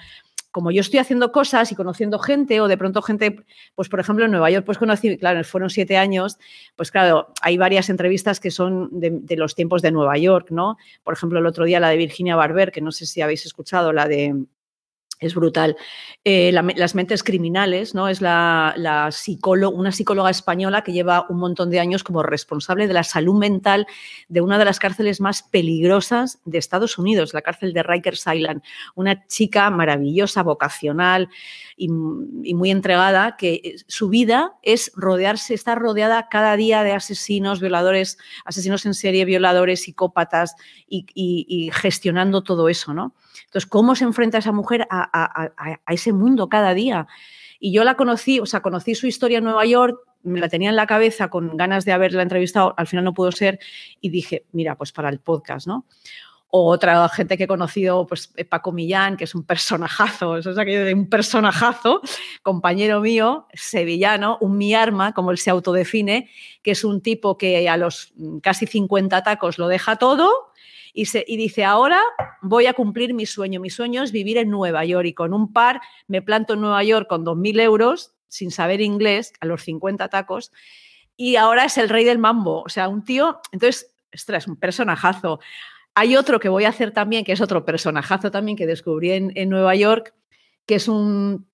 [0.53, 3.45] como yo estoy haciendo cosas y conociendo gente, o de pronto gente,
[3.75, 6.39] pues por ejemplo en Nueva York, pues conocí, claro, fueron siete años,
[6.77, 10.77] pues claro, hay varias entrevistas que son de, de los tiempos de Nueva York, ¿no?
[11.03, 13.93] Por ejemplo, el otro día la de Virginia Barber, que no sé si habéis escuchado,
[13.93, 14.47] la de
[15.21, 15.77] es brutal.
[16.25, 18.09] Eh, la, las mentes criminales, ¿no?
[18.09, 23.03] Es la, una psicóloga española que lleva un montón de años como responsable de la
[23.03, 23.87] salud mental
[24.29, 28.63] de una de las cárceles más peligrosas de Estados Unidos, la cárcel de Rikers Island.
[28.95, 31.29] Una chica maravillosa, vocacional
[31.77, 38.19] y, muy entregada, que su vida es rodearse, estar rodeada cada día de asesinos, violadores,
[38.45, 40.55] asesinos en serie, violadores, psicópatas
[40.89, 43.15] y gestionando todo eso, ¿no?
[43.47, 45.51] Entonces, ¿cómo se enfrenta esa mujer a,
[45.89, 47.07] ese mundo cada día?
[47.61, 50.71] Y yo la conocí, o sea, conocí su historia en Nueva York, me la tenía
[50.71, 53.59] en la cabeza con ganas de haberla entrevistado, al final no pudo ser,
[54.01, 55.87] y dije, mira, pues para el podcast, ¿no?
[56.51, 60.59] O otra gente que he conocido, pues Paco Millán, que es un personajazo, eso es
[60.59, 62.01] aquello un personajazo,
[62.43, 66.31] compañero mío, sevillano, un mi arma, como él se autodefine,
[66.63, 70.53] que es un tipo que a los casi 50 tacos lo deja todo,
[70.93, 72.01] y, dice, ahora
[72.43, 73.61] voy a cumplir mi sueño.
[73.61, 76.83] Mi sueño es vivir en Nueva York y con un par me planto en Nueva
[76.85, 80.53] York con 2.000 euros sin saber inglés a los 50 tacos
[81.17, 82.63] y ahora es el rey del mambo.
[82.63, 85.41] O sea, un tío, entonces, ostras, un personajazo.
[85.95, 89.33] Hay otro que voy a hacer también, que es otro personajazo también que descubrí en,
[89.35, 90.15] en Nueva York,
[90.65, 91.48] que es un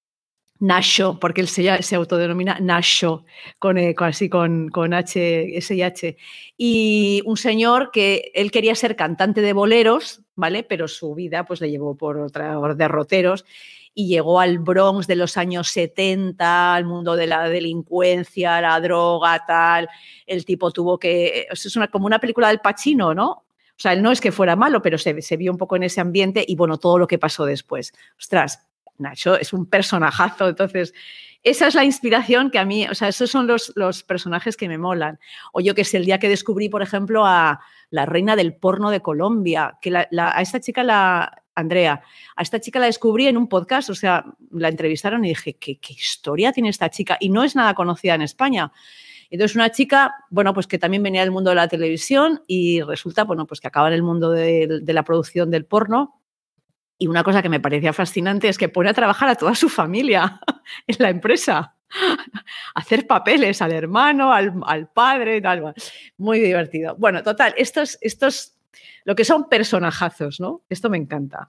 [0.65, 3.27] Nasho, porque él se, autodenomina Nasho,
[3.59, 6.17] con, eh, con, así con, H, S y H.
[6.57, 10.63] Y un señor que él quería ser cantante de boleros, ¿vale?
[10.63, 13.45] Pero su vida pues le llevó por otros derroteros
[13.93, 19.45] y llegó al Bronx de los años 70, al mundo de la delincuencia, la droga,
[19.47, 19.89] tal.
[20.27, 21.47] El tipo tuvo que.
[21.51, 23.31] Es una, como una película del Pacino, ¿no?
[23.31, 25.83] O sea, él no es que fuera malo, pero se, se vio un poco en
[25.83, 27.93] ese ambiente y bueno, todo lo que pasó después.
[28.19, 28.67] Ostras,
[28.99, 30.95] Nacho es un personajazo, entonces
[31.45, 34.67] esa es la inspiración que a mí, o sea, esos son los, los personajes que
[34.67, 35.21] me molan.
[35.53, 38.91] O yo que sé, el día que descubrí, por ejemplo, a la reina del porno
[38.91, 42.03] de Colombia, que a esta chica, la Andrea,
[42.35, 45.79] a esta chica la descubrí en un podcast, o sea, la entrevistaron y dije, ¿qué,
[45.91, 47.19] historia tiene esta chica?
[47.21, 48.73] Y no es nada conocida en España.
[49.29, 53.25] Entonces, una chica, bueno, pues que también venía del mundo de la televisión y resulta,
[53.25, 56.24] bueno, pues que acaba en el mundo de la producción del porno,
[56.99, 59.69] y una cosa que me parecía fascinante es que pone a trabajar a toda su
[59.69, 60.41] familia
[60.87, 61.75] en la empresa,
[62.75, 65.75] hacer papeles al hermano, al, al padre, tal.
[66.17, 66.97] Muy divertido.
[66.99, 68.55] Bueno, total, estos, estos,
[69.05, 70.63] lo que son personajazos, ¿no?
[70.69, 71.49] Esto me encanta.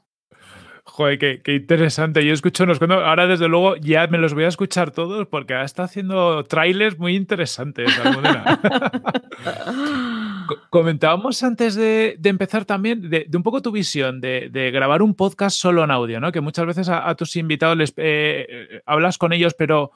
[0.88, 2.24] Joder, qué, qué, interesante.
[2.24, 3.02] Yo escucho unos cuentos.
[3.04, 7.16] Ahora, desde luego, ya me los voy a escuchar todos porque está haciendo trailers muy
[7.16, 7.92] interesantes.
[10.70, 15.02] Comentábamos antes de, de empezar también de, de, un poco tu visión de, de, grabar
[15.02, 16.32] un podcast solo en audio, ¿no?
[16.32, 19.92] Que muchas veces a, a tus invitados les eh, hablas con ellos, pero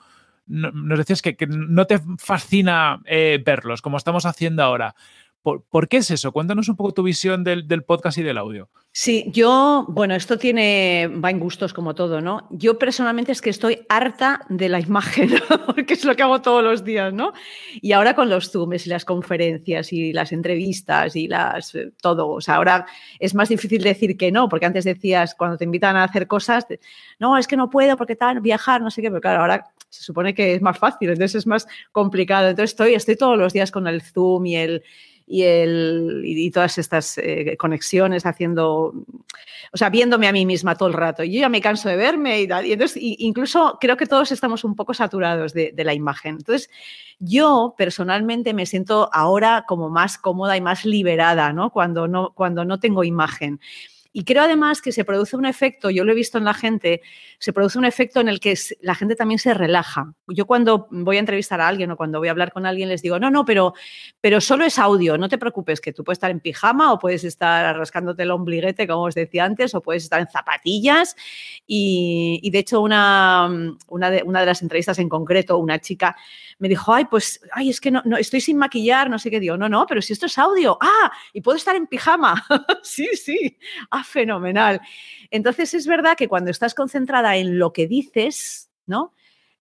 [0.49, 4.95] nos decías que, no te fascina eh, verlos, como estamos haciendo ahora.
[5.41, 6.31] ¿Por, qué es eso?
[6.31, 8.69] Cuéntanos un poco tu visión del, podcast y del audio.
[9.01, 12.49] Sí, yo, bueno, esto tiene, va en gustos como todo, ¿no?
[12.49, 15.29] Yo personalmente es que estoy harta de la imagen,
[15.65, 17.31] porque es lo que hago todos los días, ¿no?
[17.79, 22.27] Y ahora con los Zooms y las conferencias y las entrevistas y las, eh, todo,
[22.27, 22.87] o sea, ahora
[23.19, 26.67] es más difícil decir que no, porque antes decías, cuando te invitan a hacer cosas,
[27.19, 30.03] no, es que no puedo porque tal, viajar, no sé qué, pero claro, ahora se
[30.03, 32.49] supone que es más fácil, entonces es más complicado.
[32.49, 34.83] Entonces estoy, estoy todos los días con el Zoom y el
[35.31, 35.45] y,
[36.45, 38.95] y todas estas eh, conexiones haciendo,
[39.71, 41.23] o sea, viéndome a mí misma todo el rato.
[41.23, 42.41] Yo ya me canso de verme.
[42.41, 46.37] Y entonces, incluso creo que todos estamos un poco saturados de, de la imagen.
[46.37, 46.71] Entonces,
[47.19, 51.69] yo personalmente me siento ahora como más cómoda y más liberada, ¿no?
[51.69, 53.59] Cuando no, cuando no tengo imagen.
[54.11, 57.01] Y creo además que se produce un efecto, yo lo he visto en la gente,
[57.37, 60.13] se produce un efecto en el que la gente también se relaja.
[60.27, 63.03] Yo cuando voy a entrevistar a alguien o cuando voy a hablar con alguien les
[63.03, 63.73] digo, no, no, pero,
[64.19, 67.23] pero solo es audio, no te preocupes, que tú puedes estar en pijama o puedes
[67.23, 71.15] estar rascándote el ombliguete, como os decía antes, o puedes estar en zapatillas.
[71.67, 73.47] Y, de hecho, una,
[73.87, 76.15] una, de, una de las entrevistas en concreto, una chica
[76.59, 79.39] me dijo, ay, pues, ay, es que no, no, estoy sin maquillar, no sé qué
[79.39, 82.45] digo, no, no, pero si esto es audio, ah, y puedo estar en pijama,
[82.83, 83.57] sí, sí,
[83.89, 84.81] ah, fenomenal.
[85.31, 89.13] Entonces es verdad que cuando estás concentrada en lo que dices, ¿no?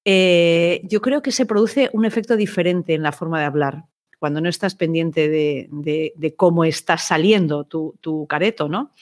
[0.05, 3.85] Eh, yo creo que se produce un efecto diferente en la forma de hablar
[4.19, 8.93] cuando no estás pendiente de, cómo está saliendo tu, careto, ¿no?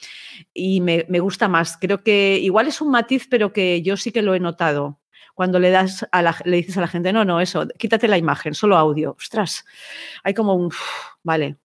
[0.53, 1.77] Y me, me, gusta más.
[1.77, 4.99] Creo que igual es un matiz, pero que yo sí que lo he notado
[5.37, 8.17] cuando le, das a la, le dices a la gente, no, no, eso, quítate la
[8.17, 9.15] imagen, solo audio.
[9.19, 9.65] Ostras,
[10.23, 10.71] hay como un,
[11.21, 11.57] vale,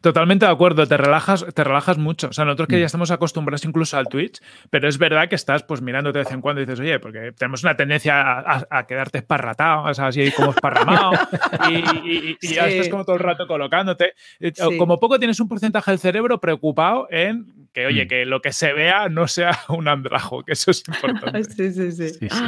[0.00, 2.28] Totalmente de acuerdo, te relajas, te relajas mucho.
[2.28, 2.86] O sea, nosotros que ya mm.
[2.86, 4.40] estamos acostumbrados incluso al Twitch,
[4.70, 7.32] pero es verdad que estás pues mirándote de vez en cuando y dices, oye, porque
[7.36, 11.12] tenemos una tendencia a, quedarte esparratado, o sea, así como esparramado,
[11.70, 14.14] y, ya estás como todo el rato colocándote.
[14.40, 18.08] Eh, como poco tienes un porcentaje del cerebro preocupado en que, oye, mm.
[18.08, 21.44] que lo que se vea no sea un andrajo, que eso es importante.
[21.72, 22.28] sí, sí, sí.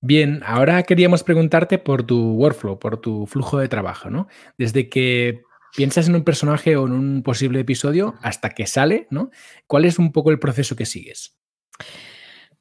[0.00, 4.28] Bien, ahora queríamos preguntarte por tu workflow, por tu flujo de trabajo, ¿no?
[4.56, 5.42] Desde que
[5.76, 9.30] piensas en un personaje o en un posible episodio hasta que sale, ¿no?
[9.66, 11.38] ¿Cuál es un poco el proceso que sigues?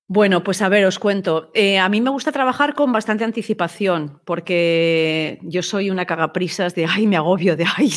[0.09, 1.51] Bueno, pues a ver, os cuento.
[1.53, 6.85] Eh, a mí me gusta trabajar con bastante anticipación, porque yo soy una cagaprisas de,
[6.85, 7.91] ay, me agobio, de, ay,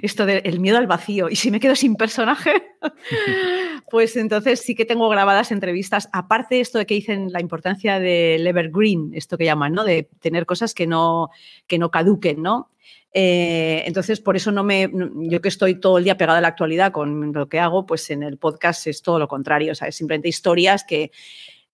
[0.00, 1.28] esto del miedo al vacío.
[1.28, 2.52] Y si me quedo sin personaje,
[3.90, 6.08] pues entonces sí que tengo grabadas entrevistas.
[6.12, 9.82] Aparte esto de que dicen la importancia del evergreen, esto que llaman, ¿no?
[9.82, 11.30] De tener cosas que no,
[11.66, 12.70] que no caduquen, ¿no?
[13.12, 14.90] Eh, entonces, por eso no me.
[15.30, 18.10] Yo que estoy todo el día pegada a la actualidad con lo que hago, pues
[18.10, 19.72] en el podcast es todo lo contrario.
[19.72, 21.10] O sea, es simplemente historias que.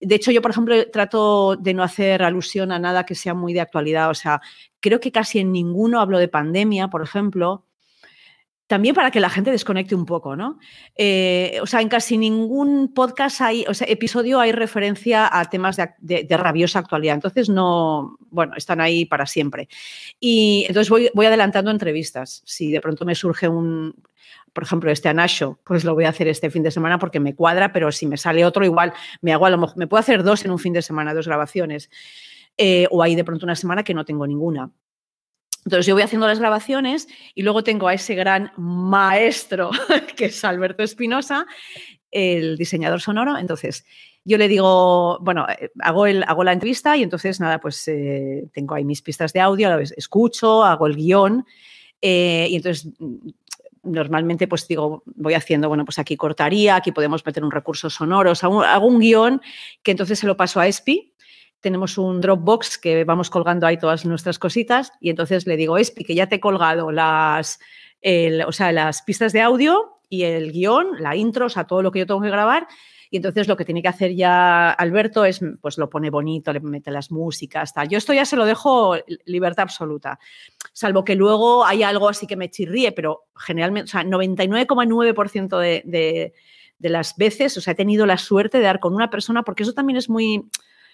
[0.00, 3.52] De hecho, yo, por ejemplo, trato de no hacer alusión a nada que sea muy
[3.52, 4.10] de actualidad.
[4.10, 4.40] O sea,
[4.80, 7.64] creo que casi en ninguno hablo de pandemia, por ejemplo
[8.72, 10.58] también para que la gente desconecte un poco, ¿no?
[10.96, 15.76] Eh, o sea, en casi ningún podcast hay, o sea, episodio hay referencia a temas
[15.76, 17.16] de, rabiosa actualidad.
[17.16, 19.68] Entonces, no, bueno, están ahí para siempre.
[20.18, 22.40] Y entonces voy, voy adelantando entrevistas.
[22.46, 23.94] Si de pronto me surge un,
[24.54, 27.34] por ejemplo, este Anasho, pues lo voy a hacer este fin de semana porque me
[27.34, 30.22] cuadra, pero si me sale otro, igual me hago a lo mejor, me puedo hacer
[30.22, 31.90] dos en un fin de semana, dos grabaciones.
[32.56, 34.70] Eh, o hay de pronto una semana que no tengo ninguna.
[35.64, 39.70] Entonces yo voy haciendo las grabaciones y luego tengo a ese gran maestro
[40.16, 41.46] que es Alberto Espinosa,
[42.10, 43.38] el diseñador sonoro.
[43.38, 43.84] Entonces
[44.24, 48.44] yo le digo, bueno, eh, hago, el, hago la entrevista y entonces nada, pues eh,
[48.52, 51.44] tengo ahí mis pistas de audio, escucho, hago el guion
[52.00, 53.28] eh, y entonces mm,
[53.84, 58.32] normalmente pues digo, voy haciendo, bueno, pues aquí cortaría, aquí podemos meter un recurso sonoro,
[58.40, 59.40] hago un guion
[59.82, 61.11] que entonces se lo paso a Espi,
[61.62, 66.04] tenemos un Dropbox que vamos colgando ahí todas nuestras cositas y entonces le digo, Espi,
[66.04, 67.60] que ya te he colgado las,
[68.46, 71.92] o sea, las pistas de audio y el guion, la intro, o sea, todo lo
[71.92, 72.66] que yo tengo que grabar.
[73.10, 76.60] Y entonces lo que tiene que hacer ya Alberto es, pues lo pone bonito, le
[76.60, 77.88] mete las músicas, tal.
[77.88, 78.96] Yo esto ya se lo dejo
[79.26, 80.18] libertad absoluta,
[80.72, 85.82] salvo que luego hay algo así que me chirríe, pero generalmente, o sea, 99,9% de,
[85.84, 86.32] de,
[86.78, 89.62] de las veces, o sea, he tenido la suerte de dar con una persona, porque
[89.62, 90.44] eso también es muy,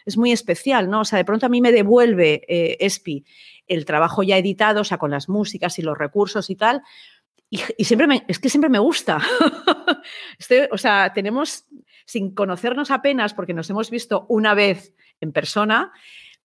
[0.09, 1.01] es muy especial, ¿no?
[1.01, 3.25] O sea, de pronto a mí me devuelve eh, ESPI
[3.67, 6.83] el trabajo ya editado, o sea, con las músicas y los recursos y tal,
[7.51, 9.21] y, siempre me, es que siempre me gusta.
[10.71, 11.67] o sea, tenemos,
[12.05, 15.93] sin conocernos apenas, porque nos hemos visto una vez en persona,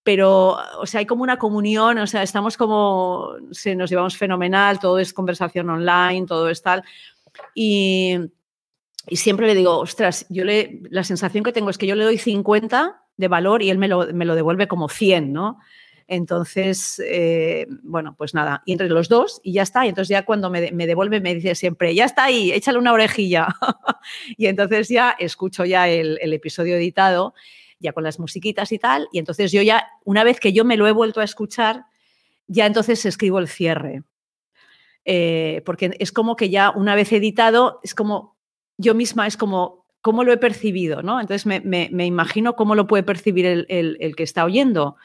[0.03, 4.79] pero, o sea, hay como una comunión, o sea, estamos como, se nos llevamos fenomenal,
[4.79, 6.83] todo es conversación online, todo es tal.
[7.55, 8.17] Y,
[9.07, 12.03] y siempre le digo, ostras, yo le, la sensación que tengo es que yo le
[12.03, 15.59] doy 50 de valor y él me lo, me lo devuelve como 100, ¿no?
[16.07, 19.85] Entonces, eh, bueno, pues nada, y entre los dos y ya está.
[19.85, 23.47] Y entonces ya cuando me, devuelve me dice siempre, ya está ahí, échale una orejilla.
[24.37, 27.33] y entonces ya escucho ya el, episodio editado,
[27.79, 29.07] ya con las musiquitas y tal.
[29.11, 31.85] Y entonces yo ya, una vez que yo me lo he vuelto a escuchar,
[32.47, 34.03] ya entonces escribo el cierre.
[35.05, 38.37] Eh, porque es como que ya una vez editado, es como
[38.77, 41.21] yo misma, es como cómo lo he percibido, ¿no?
[41.21, 44.97] Entonces me, imagino cómo lo puede percibir el, que está oyendo.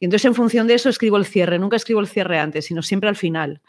[0.00, 1.60] Y entonces en función de eso escribo el cierre.
[1.60, 3.62] Nunca escribo el cierre antes, sino siempre al final.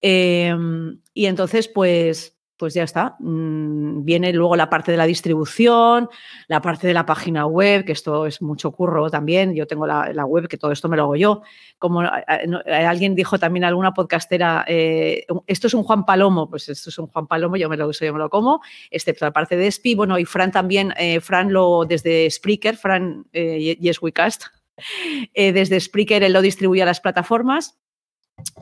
[0.00, 3.16] Em, y entonces, pues, pues ya está.
[3.18, 6.08] Mm, viene luego la parte de la distribución,
[6.46, 9.52] la parte de la página web, que esto es mucho curro también.
[9.52, 11.42] Yo tengo la, web, que todo esto me lo hago yo.
[11.80, 16.98] Como alguien dijo también alguna podcastera, eh, esto es un Juan Palomo, pues esto es
[17.00, 18.60] un Juan Palomo, yo me lo uso, yo me lo como,
[18.92, 19.96] excepto la parte de SPI.
[19.96, 24.12] Bueno, y Fran también, eh, Fran lo desde Spreaker, Fran eh, Yes We
[25.34, 27.76] eh, desde Spreaker él lo distribuye a las plataformas.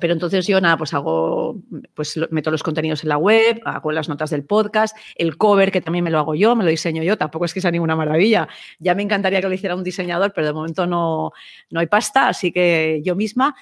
[0.01, 1.57] Pero entonces yo nada, pues hago,
[1.95, 5.81] pues meto los contenidos en la web, hago las notas del podcast, el cover que
[5.81, 8.49] también me lo hago yo, me lo diseño yo, tampoco es que sea ninguna maravilla.
[8.79, 11.33] Ya me encantaría que lo hiciera un diseñador, pero de momento no,
[11.71, 13.55] no hay pasta, así que yo misma.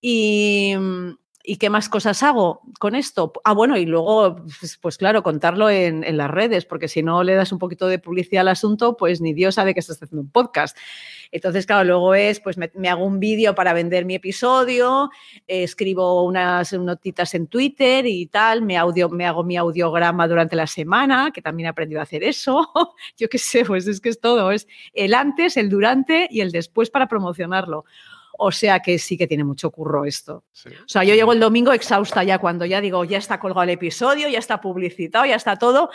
[0.00, 0.74] Y,
[1.48, 3.32] ¿Y qué más cosas hago con esto?
[3.44, 7.36] Ah, bueno, y luego, pues, pues claro, contarlo en, las redes, porque si no le
[7.36, 10.30] das un poquito de publicidad al asunto, pues ni Dios sabe que estás haciendo un
[10.30, 10.76] podcast.
[11.30, 15.10] Entonces, claro, luego es, pues me, hago un vídeo para vender mi episodio,
[15.46, 20.66] escribo unas notitas en Twitter y tal, me, audio, me hago mi audiograma durante la
[20.66, 22.72] semana, que también he aprendido a hacer eso.
[23.16, 26.50] Yo qué sé, pues es que es todo, es el antes, el durante y el
[26.50, 27.84] después para promocionarlo.
[28.38, 30.44] O sea que sí que tiene mucho curro esto.
[30.66, 33.70] O sea, yo llego el domingo exhausta ya cuando ya digo, ya está colgado el
[33.70, 35.90] episodio, ya está publicitado, ya está todo,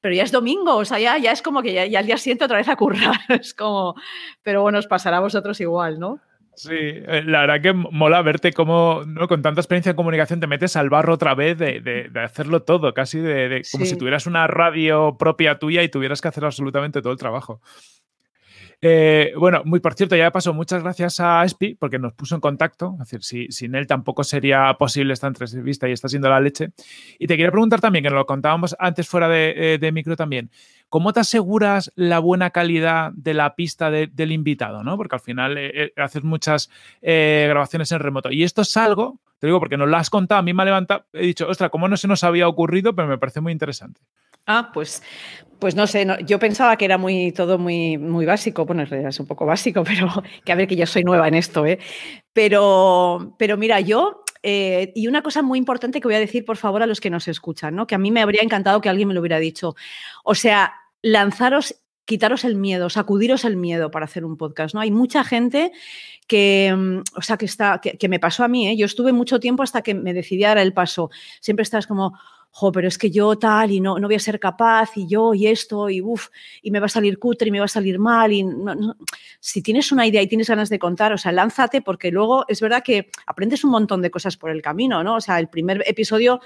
[0.00, 2.16] pero ya es domingo, o sea, ya, ya es como que ya, ya al día
[2.16, 3.16] siguiente otra vez a currar.
[3.28, 3.94] Es como,
[4.42, 6.20] pero bueno, os pasará a vosotros igual, ¿no?
[6.56, 9.28] Sí, eh, la verdad que mola verte cómo ¿no?
[9.28, 12.94] con tanta experiencia en comunicación te metes al barro otra vez de, de, hacerlo todo,
[12.94, 17.12] casi de, como si tuvieras una radio propia tuya y tuvieras que hacer absolutamente todo
[17.12, 17.60] el trabajo.
[18.88, 22.36] Eh, bueno, muy por cierto, ya de paso, muchas gracias a Espi porque nos puso
[22.36, 22.92] en contacto.
[22.92, 26.70] Es decir, si, sin él tampoco sería posible esta entrevista y está siendo la leche.
[27.18, 30.52] Y te quería preguntar también, que nos lo contábamos antes fuera de, eh, micro también,
[30.88, 34.84] ¿cómo te aseguras la buena calidad de la pista del invitado?
[34.84, 34.96] ¿no?
[34.96, 36.70] Porque al final eh, haces muchas
[37.02, 38.30] grabaciones en remoto.
[38.30, 40.66] Y esto es algo, te digo, porque nos lo has contado, a mí me ha
[40.66, 42.94] levantado, he dicho, ostras, ¿cómo no se nos había ocurrido?
[42.94, 44.00] Pero me parece muy interesante.
[44.46, 45.02] Ah, pues,
[45.58, 48.64] pues no sé, yo pensaba que era muy todo muy, muy básico.
[48.64, 50.08] Bueno, en realidad es un poco básico, pero
[50.44, 51.78] que a ver que yo soy nueva en esto, ¿eh?
[52.32, 56.56] Pero, pero mira, yo eh, y una cosa muy importante que voy a decir, por
[56.56, 57.88] favor, a los que nos escuchan, ¿no?
[57.88, 59.74] Que a mí me habría encantado que alguien me lo hubiera dicho.
[60.22, 64.80] O sea, lanzaros, quitaros el miedo, sacudiros el miedo para hacer un podcast, ¿no?
[64.80, 65.72] Hay mucha gente
[66.28, 68.76] que, mm, o sea, que está, que, que me pasó a mí, ¿eh?
[68.76, 71.10] Yo estuve mucho tiempo hasta que me decidí a dar el paso.
[71.40, 72.16] Siempre estás como,
[72.50, 75.34] jo, pero es que yo tal y no, no voy a ser capaz y yo
[75.34, 76.28] y esto y uff,
[76.62, 78.32] y me va a salir cutre y me va a salir mal.
[78.32, 78.46] Y
[79.40, 82.60] Si tienes una idea y tienes ganas de contar, o sea, lánzate porque luego es
[82.62, 85.16] verdad que aprendes un montón de cosas por el camino, ¿no?
[85.16, 86.40] O sea, el primer episodio,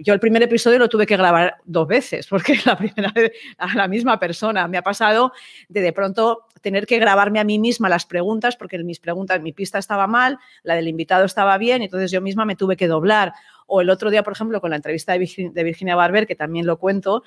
[0.00, 3.74] yo el primer episodio lo tuve que grabar dos veces porque la primera vez a
[3.76, 5.32] la misma persona me ha pasado
[5.68, 9.52] de de pronto tener que grabarme a mí misma las preguntas porque mis preguntas, mi
[9.52, 13.34] pista estaba mal, la del invitado estaba bien, entonces yo misma me tuve que doblar
[13.66, 16.78] o el otro día, por ejemplo, con la entrevista de Virginia Barber, que también lo
[16.78, 17.22] cuento,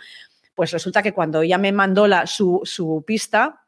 [0.55, 3.65] pues resulta que cuando ella me mandó la, su, pista,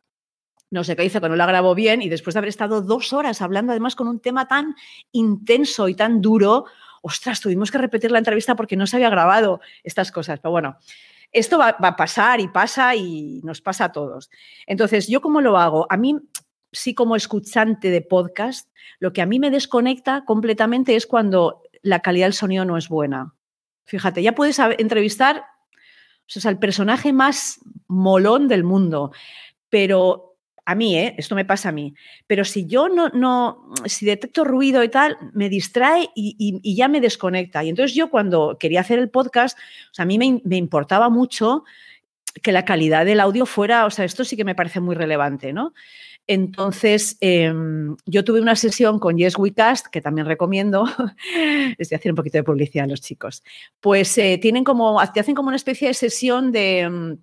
[0.72, 3.14] no sé qué hice, que no la grabó bien y después de haber estado dos
[3.14, 4.76] horas hablando además con un tema tan
[5.12, 6.66] intenso y tan duro,
[7.02, 10.40] ostras, tuvimos que repetir la entrevista porque no se había grabado estas cosas.
[10.40, 10.78] Pero bueno,
[11.32, 14.30] esto va, va, a pasar y pasa y nos pasa a todos.
[14.66, 15.88] Entonces, ¿yo cómo lo hago?
[15.90, 16.16] A mí,
[16.72, 22.00] sí como escuchante de podcast, lo que a mí me desconecta completamente es cuando la
[22.00, 23.34] calidad del sonido no es buena.
[23.86, 25.46] Fíjate, ya puedes entrevistar
[26.36, 29.12] o sea, al personaje más molón del mundo,
[29.70, 30.28] pero
[30.66, 31.16] a mí, ¿eh?
[31.18, 31.94] esto me pasa a mí,
[32.28, 37.00] pero si yo no, no si detecto ruido y tal, me distrae y, ya me
[37.00, 37.64] desconecta.
[37.64, 41.10] Y entonces yo cuando quería hacer el podcast, o sea, a mí me, me importaba
[41.10, 41.64] mucho
[42.44, 45.54] que la calidad del audio fuera, o sea, esto sí que me parece muy relevante,
[45.54, 45.74] ¿no?
[46.28, 50.84] Entonces, em, yo tuve una sesión con Yes We Cast, que también recomiendo,
[51.78, 53.44] les voy a hacer un poquito de publicidad a los chicos,
[53.80, 57.18] pues eh, tienen como, hacen como una especie de sesión de, em,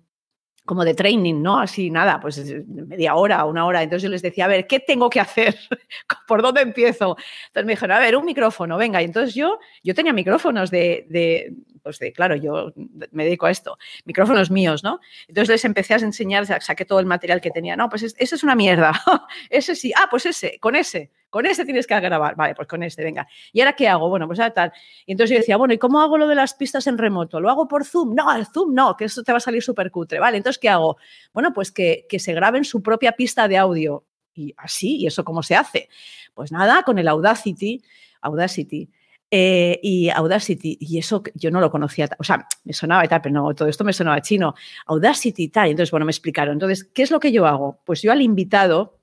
[0.65, 1.59] como de training, ¿no?
[1.59, 3.83] Así nada, pues media hora, una hora.
[3.83, 5.55] Entonces yo les decía, a ver, ¿qué tengo que hacer?
[6.27, 7.15] ¿Por dónde empiezo?
[7.47, 9.01] Entonces me dijeron, a ver, un micrófono, venga.
[9.01, 11.53] Y entonces yo, yo tenía micrófonos de, de,
[11.83, 12.73] pues de, claro, yo
[13.11, 14.99] me dedico a esto, micrófonos míos, ¿no?
[15.27, 17.75] Entonces les empecé a enseñar, saqué todo el material que tenía.
[17.75, 18.91] No, pues ese es una mierda.
[19.51, 21.11] ese sí, ah, pues ese, con ese.
[21.35, 22.33] Con ese tienes que grabar.
[22.37, 23.27] Vale, pues con este, venga.
[23.51, 24.07] ¿Y ahora qué hago?
[24.07, 24.71] Bueno, pues ya tal.
[25.05, 27.41] Y entonces yo decía, bueno, ¿y cómo hago lo de las pistas en remoto?
[27.41, 28.15] ¿Lo hago por Zoom?
[28.15, 30.17] No, al Zoom no, que eso te va a salir súper cutre.
[30.17, 30.95] Vale, entonces ¿qué hago?
[31.33, 34.05] Bueno, pues que, que se graben su propia pista de audio.
[34.33, 35.89] Y así, ¿y eso cómo se hace?
[36.33, 37.83] Pues nada, con el Audacity.
[38.21, 38.89] Audacity.
[39.29, 43.21] Eh, y Audacity, y eso yo no lo conocía, o sea, me sonaba y tal,
[43.21, 44.55] pero no, todo esto me sonaba chino.
[44.85, 45.69] Audacity y tal.
[45.69, 46.53] Entonces, bueno, me explicaron.
[46.53, 47.81] Entonces, ¿qué es lo que yo hago?
[47.83, 48.94] Pues yo al invitado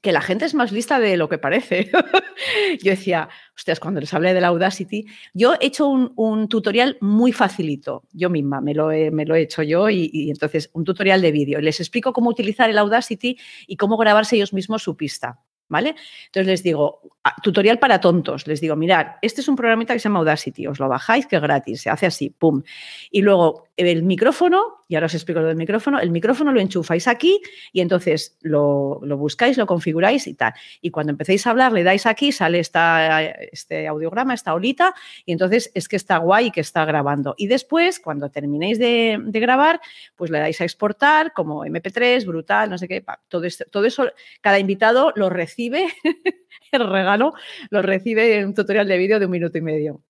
[0.00, 1.90] que la gente es más lista de lo que parece.
[2.82, 7.32] yo decía, hostias, cuando les hablé de la Audacity, yo he hecho un, tutorial muy
[7.32, 10.84] facilito, yo misma, me lo he, me lo he hecho yo y, y entonces un
[10.84, 11.60] tutorial de vídeo.
[11.60, 15.40] Les explico cómo utilizar el Audacity y cómo grabarse ellos mismos su pista.
[15.70, 15.94] ¿vale?
[16.26, 20.00] Entonces les digo, ah, tutorial para tontos, les digo, mirad, este es un programita que
[20.00, 22.62] se llama Audacity, os lo bajáis que es gratis, se hace así, pum.
[23.10, 27.06] Y luego el micrófono, y ahora os explico lo del micrófono, el micrófono lo enchufáis
[27.06, 27.40] aquí
[27.72, 30.52] y entonces lo, buscáis, lo configuráis y tal.
[30.80, 35.32] Y cuando empecéis a hablar, le dais aquí, sale esta, este audiograma, esta olita, y
[35.32, 37.34] entonces es que está guay que está grabando.
[37.38, 39.80] Y después, cuando terminéis de, grabar,
[40.16, 44.10] pues le dais a exportar como MP3, brutal, no sé qué, todo, todo eso,
[44.40, 45.88] cada invitado lo recibe,
[46.72, 47.32] el regalo,
[47.70, 50.02] lo recibe en un tutorial de vídeo de un minuto y medio.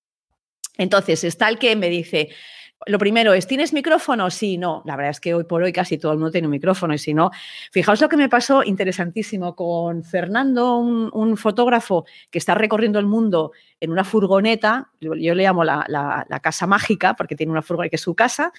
[0.77, 2.29] Entonces, está el que me dice,
[2.87, 4.29] lo primero es, ¿tienes micrófono?
[4.31, 4.81] Sí, no.
[4.85, 6.97] La verdad es que hoy por hoy casi todo el mundo tiene un micrófono y
[6.97, 7.29] si no,
[7.71, 13.51] fijaos lo que me pasó interesantísimo con Fernando, un, fotógrafo que está recorriendo el mundo
[13.79, 18.01] en una furgoneta, yo, le llamo la, casa mágica porque tiene una furgoneta que es
[18.01, 18.51] su casa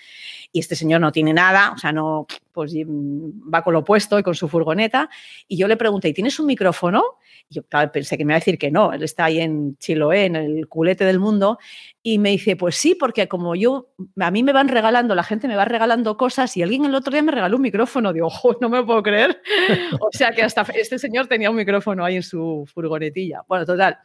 [0.53, 4.23] y este señor no tiene nada, o sea, no, pues va con lo opuesto y
[4.23, 5.11] con su furgoneta
[5.49, 7.19] y yo le pregunté, ¿y tienes un micrófono?
[7.49, 7.63] Y yo
[7.93, 10.69] pensé que me iba a decir que no, él está ahí en Chiloé, en el
[10.69, 11.59] culete del mundo
[12.03, 15.49] y me dice, pues sí, porque como yo, a mí me van regalando, la gente
[15.49, 18.13] me va regalando cosas y alguien el otro día me regaló un micrófono.
[18.13, 19.41] Digo, ojo, no me lo puedo creer.
[20.01, 23.43] o sea que hasta este señor tenía un micrófono ahí en su furgonetilla.
[23.47, 23.99] Bueno, total.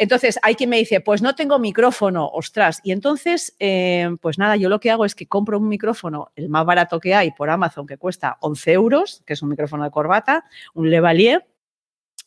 [0.00, 2.80] Entonces, hay quien me dice, pues no tengo micrófono, ostras.
[2.82, 6.48] Y entonces, eh, pues nada, yo lo que hago es que compro un micrófono, el
[6.48, 9.90] más barato que hay por Amazon, que cuesta 11 euros, que es un micrófono de
[9.90, 11.46] corbata, un Levalier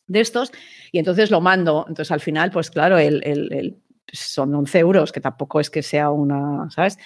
[0.06, 0.52] de estos,
[0.92, 1.84] y entonces lo mando.
[1.88, 3.76] Entonces, al final, pues claro, el, el
[4.12, 6.98] son 11 euros, que tampoco es que sea una, ¿sabes?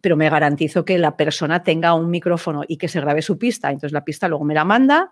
[0.00, 3.68] Pero me garantizo que la persona tenga un micrófono y que se grabe su pista.
[3.68, 5.10] Entonces la pista luego me la manda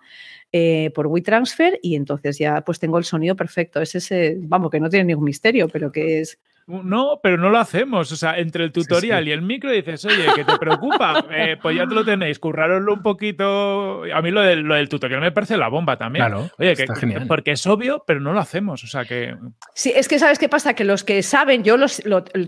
[0.53, 3.81] eh, por WeTransfer y entonces ya pues tengo el sonido perfecto.
[3.81, 7.59] Es ese, vamos, que no tiene ningún misterio, pero que es no, pero no lo
[7.59, 8.11] hacemos.
[8.11, 11.25] O sea, entre el tutorial y el micro dices, oye, ¿qué te preocupa?
[11.37, 14.03] Eh, pues ya te lo tenéis, curraroslo un poquito.
[14.15, 16.27] A mí lo del, lo del, tutorial me parece la bomba también.
[16.27, 17.27] Claro, oye, está genial.
[17.27, 18.85] porque es obvio, pero no lo hacemos.
[18.85, 19.35] O sea que.
[19.75, 21.77] Sí, es que sabes qué pasa, que los que saben, yo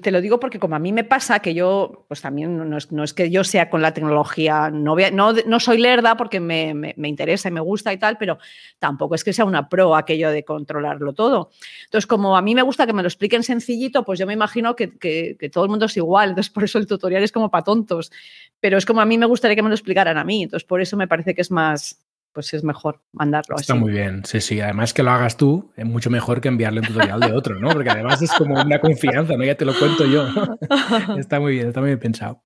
[0.03, 3.15] te lo digo porque como a mí me pasa que yo, pues también no es,
[3.15, 7.49] que yo sea con la tecnología, no, no, no soy lerda porque me, me interesa
[7.49, 8.39] y me gusta y tal, pero
[8.79, 11.51] tampoco es que sea una pro aquello de controlarlo todo.
[11.85, 14.77] Entonces, como a mí me gusta que me lo expliquen sencillito, pues yo me imagino
[14.77, 14.87] que,
[15.53, 18.13] todo el mundo es igual, entonces por eso el tutorial es como para tontos,
[18.61, 20.81] pero es como a mí me gustaría que me lo explicaran a mí, entonces por
[20.81, 21.99] eso me parece que es más,
[22.33, 24.61] pues es mejor mandarlo Está muy bien, sí, sí.
[24.61, 27.71] Además que lo hagas tú es mucho mejor que enviarle un tutorial de otro, ¿no?
[27.71, 29.45] Porque además es como una confianza, ¿no?
[29.45, 30.27] Ya te lo cuento yo.
[31.19, 32.43] está muy bien, está muy bien pensado.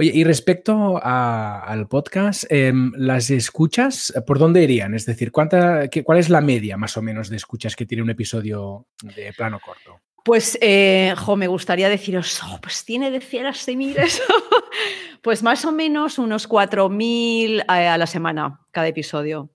[0.00, 4.94] Oye, y respecto al podcast, em, ¿las escuchas por dónde irían?
[4.94, 8.10] Es decir, ¿cuánta, ¿cuál es la media más o menos de escuchas que tiene un
[8.10, 10.00] episodio de plano corto?
[10.28, 13.54] Pues, eh, jo, me gustaría deciros, oh, pues tiene de 100 a
[15.22, 19.48] pues más o menos unos 4.000 a, a la semana cada episodio.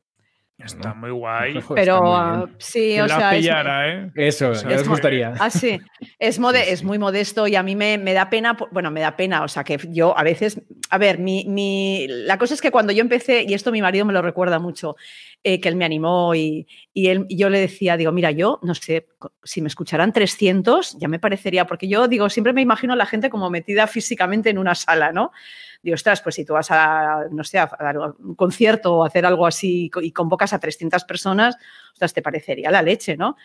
[0.58, 1.60] Está muy guay.
[1.76, 3.36] Pero ah, sí, o sea.
[3.36, 4.12] ¿eh?
[4.16, 5.34] Eso, os gustaría.
[5.40, 5.80] Ah, sí.
[6.20, 9.44] Es, es muy modesto y a mí me, me, da pena, bueno, me da pena,
[9.44, 12.94] o sea, que yo a veces, a ver, mi, mi, la cosa es que cuando
[12.94, 14.96] yo empecé, y esto mi marido me lo recuerda mucho,
[15.44, 18.76] eh, que él me animó y, y, él, yo le decía, digo, mira, yo no
[18.76, 19.08] sé,
[19.44, 23.06] si me escucharan 300, ya me parecería, porque yo digo, siempre me imagino a la
[23.06, 25.32] gente como metida físicamente en una sala, ¿no?
[25.84, 29.26] Digo, ostras, pues si tú vas a, no sé, a dar un concierto o hacer
[29.26, 31.58] algo así y convocas a 300 personas,
[31.92, 33.36] ostras, te parecería la leche, ¿no?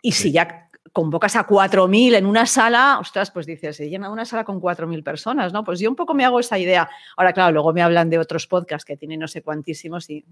[0.00, 4.24] Y si ya convocas a 4.000 en una sala, ostras, pues dices, se llena una
[4.24, 5.64] sala con 4.000 personas, ¿no?
[5.64, 6.88] Pues yo un poco me hago esa idea.
[7.16, 10.24] Ahora, claro, luego me hablan de otros podcasts que tienen no sé cuantísimos y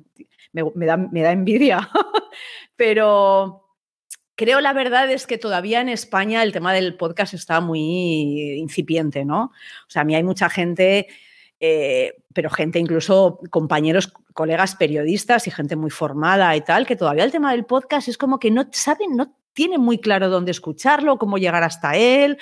[0.53, 1.91] me, da, me da envidia.
[2.77, 3.63] Pero
[4.35, 9.25] creo la verdad es que todavía en España el tema del podcast está muy incipiente,
[9.25, 9.45] ¿no?
[9.45, 11.09] O sea, a mí hay mucha gente
[11.65, 17.23] eh, pero gente, incluso compañeros, colegas periodistas y gente muy formada y tal, que todavía
[17.23, 21.19] el tema del podcast es como que no saben, no tienen muy claro dónde escucharlo,
[21.19, 22.37] cómo llegar hasta él.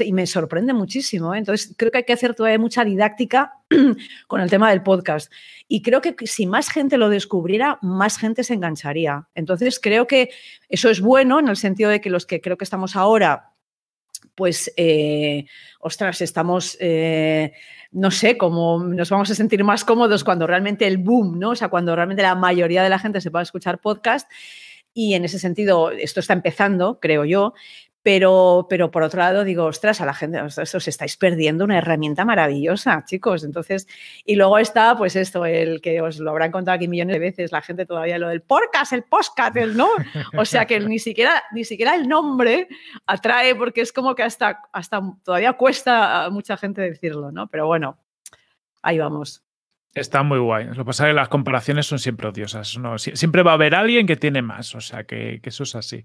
[0.00, 1.34] Y me sorprende muchísimo.
[1.34, 1.38] ¿eh?
[1.38, 3.54] Entonces, creo que hay que hacer todavía mucha didáctica
[4.26, 5.32] con el tema del podcast.
[5.68, 9.28] Y creo que si más gente lo descubriera, más gente se engancharía.
[9.34, 10.30] Entonces, creo que
[10.68, 13.52] eso es bueno en el sentido de que los que creo que estamos ahora,
[14.34, 15.46] pues, eh,
[15.80, 16.76] ostras, estamos...
[16.80, 17.52] Eh,
[17.90, 21.50] no sé, cómo nos vamos a sentir más cómodos cuando realmente el boom, ¿no?
[21.50, 24.30] O sea, cuando realmente la mayoría de la gente se pueda escuchar podcast.
[24.92, 27.54] Y en ese sentido, esto está empezando, creo yo,
[28.08, 32.24] pero, pero por otro lado, digo, ostras, a la gente, os, estáis perdiendo una herramienta
[32.24, 33.44] maravillosa, chicos.
[33.44, 33.86] Entonces,
[34.24, 37.52] y luego está, pues esto, el que os lo habrán contado aquí millones de veces,
[37.52, 39.90] la gente todavía lo del podcast, el podcast, ¿no?
[40.38, 42.68] O sea que ni siquiera, ni siquiera el nombre
[43.04, 47.48] atrae, porque es como que hasta, hasta todavía cuesta a mucha gente decirlo, ¿no?
[47.48, 47.98] Pero bueno,
[48.80, 49.47] ahí vamos.
[50.00, 50.66] Está muy guay.
[50.66, 52.78] Lo que pasa es que las comparaciones son siempre odiosas.
[52.78, 52.98] ¿no?
[52.98, 54.74] Siempre va a haber alguien que tiene más.
[54.74, 56.02] O sea, que, eso es así.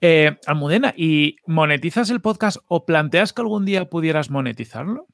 [0.00, 5.06] Eh, Almudena, ¿y monetizas el podcast o planteas que algún día pudieras monetizarlo?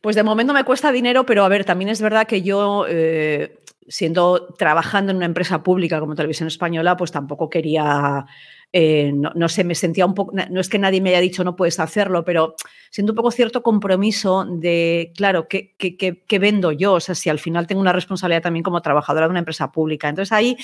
[0.00, 3.58] Pues de momento me cuesta dinero, pero a ver, también es verdad que yo, eh,
[3.88, 8.26] siendo trabajando en una empresa pública como Televisión Española, pues tampoco quería
[8.72, 11.56] eh, no, sé, me sentía un poco, no es que nadie me haya dicho no
[11.56, 12.54] puedes hacerlo, pero
[12.90, 16.94] siento un poco cierto compromiso de, claro, ¿qué, qué, vendo yo?
[16.94, 20.08] O sea, si al final tengo una responsabilidad también como trabajadora de una empresa pública.
[20.08, 20.56] Entonces ahí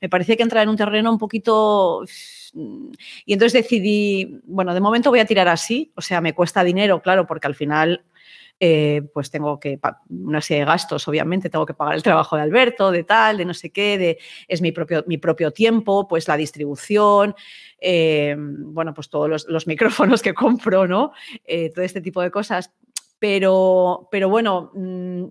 [0.00, 2.04] me parece que entrar en un terreno un poquito...
[3.26, 7.02] Y entonces decidí, bueno, de momento voy a tirar así, o sea, me cuesta dinero,
[7.02, 8.02] claro, porque al final
[8.60, 9.78] eh, pues tengo que
[10.08, 13.44] una serie de gastos, obviamente, tengo que pagar el trabajo de Alberto, de tal, de
[13.44, 17.36] no sé qué, de, es mi propio, mi propio tiempo, pues la distribución,
[17.80, 21.12] eh, bueno, pues todos los, micrófonos que compro, ¿no?
[21.44, 22.72] Eh, todo este tipo de cosas.
[23.20, 25.24] Pero, pero bueno, mm,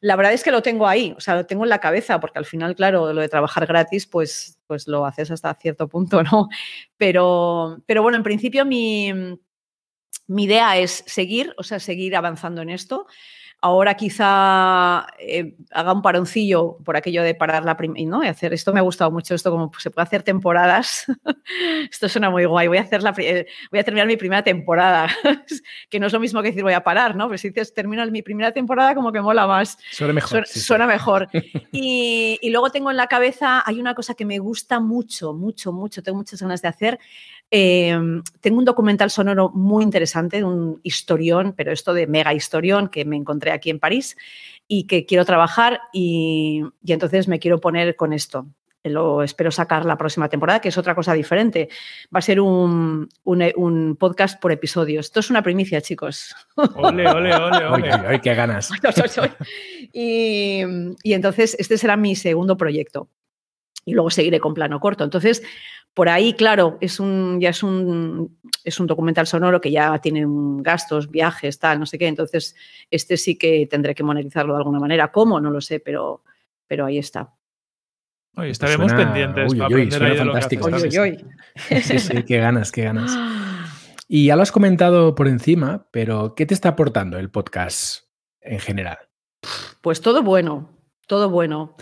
[0.00, 2.38] la verdad es que lo tengo ahí, o sea, lo tengo en la cabeza, porque
[2.38, 6.48] al final, claro, lo de trabajar gratis, pues, pues lo haces hasta cierto punto, ¿no?
[6.96, 9.12] Pero, pero bueno, en principio mi,
[10.26, 13.06] mi idea es seguir, o sea, seguir avanzando en esto.
[13.62, 18.22] Ahora quizá eh, haga un paroncillo por aquello de parar la primera, ¿no?
[18.22, 21.06] Y hacer, esto me ha gustado mucho, esto como se puede hacer temporadas.
[21.90, 22.68] esto suena muy guay.
[22.68, 25.08] Voy a, hacer la, eh, voy a terminar mi primera temporada,
[25.88, 27.28] que no es lo mismo que decir voy a parar, ¿no?
[27.28, 29.78] Pero si dices termino mi primera temporada, como que mola más.
[29.90, 30.46] Suena mejor.
[30.46, 31.28] Suena, mejor.
[31.72, 35.72] y, y luego tengo en la cabeza, hay una cosa que me gusta mucho, mucho,
[35.72, 37.00] mucho, tengo muchas ganas de hacer,
[37.50, 43.04] Em, tengo un documental sonoro muy interesante, un historión, pero esto de mega historión que
[43.04, 44.16] me encontré aquí en París
[44.66, 48.46] y que quiero trabajar y, entonces me quiero poner con esto.
[48.82, 51.68] Lo espero sacar la próxima temporada, que es otra cosa diferente.
[52.14, 53.08] Va a ser un,
[53.98, 55.06] podcast por episodios.
[55.06, 56.34] Esto es una primicia, chicos.
[56.76, 57.90] Ole, ole, ole, ole.
[57.90, 58.70] Ay, qué ganas.
[59.92, 60.62] y,
[61.02, 63.08] y entonces este será mi segundo proyecto.
[63.84, 65.02] Y luego seguiré con plano corto.
[65.02, 65.42] Entonces,
[65.96, 70.26] por ahí, claro, es un, ya es un, es un documental sonoro que ya tiene
[70.60, 72.06] gastos, viajes, tal, no sé qué.
[72.06, 72.54] Entonces,
[72.90, 75.10] este sí que tendré que monetizarlo de alguna manera.
[75.10, 75.40] ¿Cómo?
[75.40, 76.22] No lo sé, pero,
[76.66, 77.32] pero ahí está.
[78.36, 80.68] Oye, estaremos pendientes para aprender ahí fantástico.
[80.68, 81.24] De
[81.80, 83.18] sí, sí, qué ganas, qué ganas.
[84.08, 88.04] Y ya lo has comentado por encima, pero ¿qué te está aportando el podcast
[88.40, 88.98] en general?
[89.80, 90.78] Pues todo bueno,
[91.08, 91.74] todo bueno.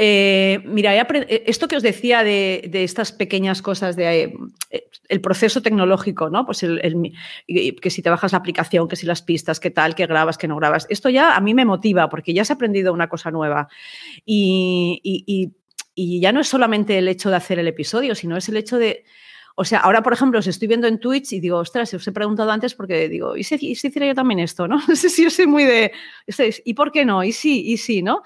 [0.00, 4.32] Eh, mira, eh, esto que os decía de, estas pequeñas cosas, de
[4.70, 6.46] eh, el proceso tecnológico, ¿no?
[6.46, 10.38] Pues que si te bajas la aplicación, que si las pistas, qué tal, que grabas,
[10.38, 10.86] que no grabas.
[10.88, 13.68] Esto ya a mí me motiva porque ya has aprendido una cosa nueva.
[14.24, 15.50] Y,
[15.96, 19.04] ya no es solamente el hecho de hacer el episodio, sino es el hecho de.
[19.56, 22.12] O sea, ahora, por ejemplo, os estoy viendo en Twitch y digo, ostras, os he
[22.12, 24.68] preguntado antes porque digo, ¿y si, si hiciera yo también esto?
[24.68, 24.78] ¿no?
[24.88, 25.90] No sé si yo soy muy de.
[26.64, 27.24] ¿Y por qué no?
[27.24, 27.64] ¿Y sí?
[27.66, 28.00] ¿Y sí?
[28.00, 28.22] ¿No?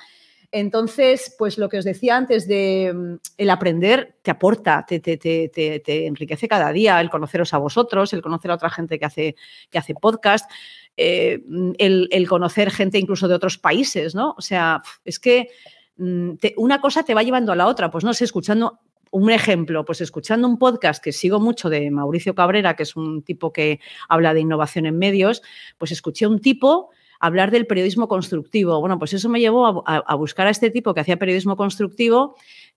[0.54, 6.06] Entonces, pues lo que os decía antes de mm, el aprender te aporta, te, te,
[6.06, 9.34] enriquece cada día, el conoceros a vosotros, el conocer a otra gente que hace,
[9.70, 10.50] que hace podcast,
[10.98, 11.42] eh,
[11.78, 14.34] el, conocer gente incluso de otros países, ¿no?
[14.36, 15.48] O sea, es que
[15.96, 18.78] mm, una cosa te va llevando a la otra, pues no sé, escuchando
[19.10, 23.22] un ejemplo, pues escuchando un podcast que sigo mucho de Mauricio Cabrera, que es un
[23.22, 25.42] tipo que habla de innovación en medios,
[25.78, 26.90] pues escuché un tipo
[27.22, 28.80] hablar del periodismo constructivo.
[28.80, 32.34] Bueno, pues eso me llevó a, buscar a este tipo que hacía periodismo constructivo,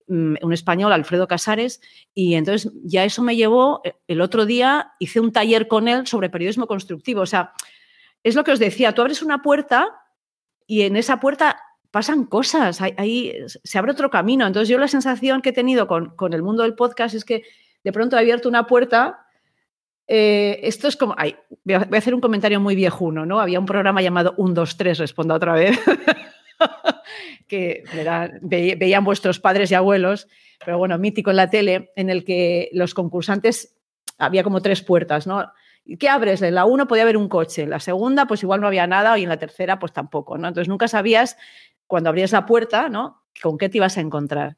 [0.07, 1.81] mm, un español, Alfredo Casares,
[2.13, 6.05] y entonces ya eso me llevó, eh, el otro día hice un taller con él
[6.05, 7.21] sobre periodismo constructivo.
[7.21, 7.53] O sea,
[8.23, 10.03] es lo que os decía, tú abres una puerta
[10.67, 14.45] y en esa puerta pasan cosas, ahí, se abre otro camino.
[14.45, 17.41] Entonces yo la sensación que he tenido con, con el mundo del podcast es que
[17.83, 19.24] de pronto he abierto una puerta
[20.07, 21.15] eh, esto es como.
[21.63, 23.39] voy, a, hacer un comentario muy viejuno, ¿no?
[23.39, 25.79] Había un programa llamado 1, 2, 3, responda otra vez.
[27.47, 27.83] que
[28.41, 30.27] veían vuestros padres y abuelos,
[30.63, 33.75] pero bueno, mítico en la tele, en el que los concursantes
[34.17, 35.51] había como tres puertas, ¿no?
[35.99, 36.41] ¿Qué abres?
[36.41, 39.17] En la uno podía haber un coche, en la segunda pues igual no había nada
[39.19, 40.47] y en la tercera pues tampoco, ¿no?
[40.47, 41.37] Entonces nunca sabías
[41.85, 43.23] cuando abrías la puerta, ¿no?
[43.41, 44.57] Con qué te ibas a encontrar.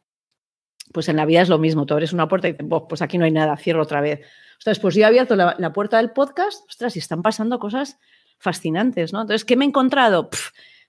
[0.94, 3.18] Pues en la vida es lo mismo, tú abres una puerta y dices, pues aquí
[3.18, 4.22] no hay nada, cierro otra vez.
[4.60, 8.00] Entonces, pues yo he abierto la, puerta del podcast, ostras, y están pasando cosas
[8.40, 9.22] fascinantes, ¿no?
[9.22, 10.30] Entonces, ¿qué me he encontrado?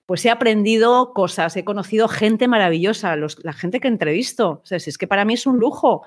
[0.05, 4.61] pues he aprendido cosas, he conocido gente maravillosa, la gente que entrevisto.
[4.63, 6.01] O sea, es que para mí es un lujo.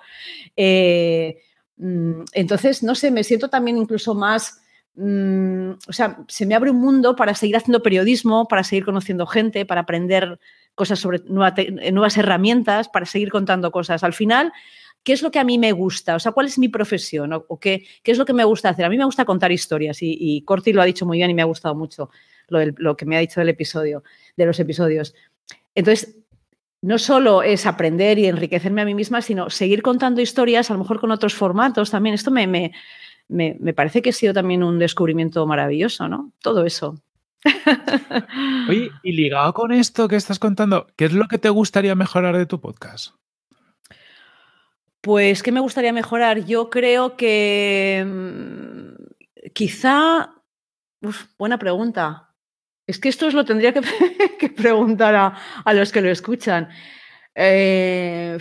[0.56, 1.38] Eh,
[1.76, 4.60] mm, entonces, no sé, me siento también incluso más,
[4.96, 9.24] mm, o sea, se me abre un mundo para seguir haciendo periodismo, para seguir conociendo
[9.24, 10.40] gente, para aprender
[10.74, 14.02] cosas sobre nuevas herramientas, para seguir contando cosas.
[14.02, 14.52] Al final,
[15.02, 16.14] ¿qué es lo que a mí me gusta?
[16.14, 17.32] O sea, ¿cuál es mi profesión?
[17.32, 18.84] ¿O, qué, qué, es lo que me gusta hacer?
[18.84, 21.42] A mí me gusta contar historias y, Corti lo ha dicho muy bien y me
[21.42, 22.10] ha gustado mucho
[22.48, 24.02] lo, que me ha dicho del episodio,
[24.36, 25.14] de los episodios.
[25.74, 26.16] Entonces,
[26.82, 30.80] no solo es aprender y enriquecerme a mí misma, sino seguir contando historias, a lo
[30.80, 32.14] mejor con otros formatos también.
[32.14, 32.72] Esto me, me,
[33.28, 36.32] me, parece que ha sido también un descubrimiento maravilloso, ¿no?
[36.40, 36.96] Todo eso.
[38.68, 42.36] Oye, y ligado con esto que estás contando, ¿qué es lo que te gustaría mejorar
[42.36, 43.14] de tu podcast?
[45.02, 46.44] Pues, ¿qué me gustaría mejorar?
[46.44, 50.32] Yo creo que mm, quizá,
[51.36, 52.32] buena pregunta.
[52.86, 53.80] Es que esto os lo tendría que,
[54.56, 55.34] preguntar
[55.64, 56.68] a, los que lo escuchan.
[57.34, 58.38] Eh,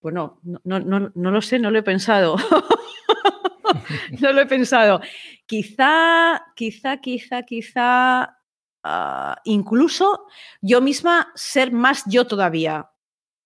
[0.00, 2.36] bueno, no, no, lo sé, no lo he pensado.
[4.20, 5.02] no lo he pensado.
[5.44, 8.38] Quizá, quizá, quizá, quizá,
[8.82, 10.26] ah, incluso
[10.62, 12.90] yo misma ser más yo todavía.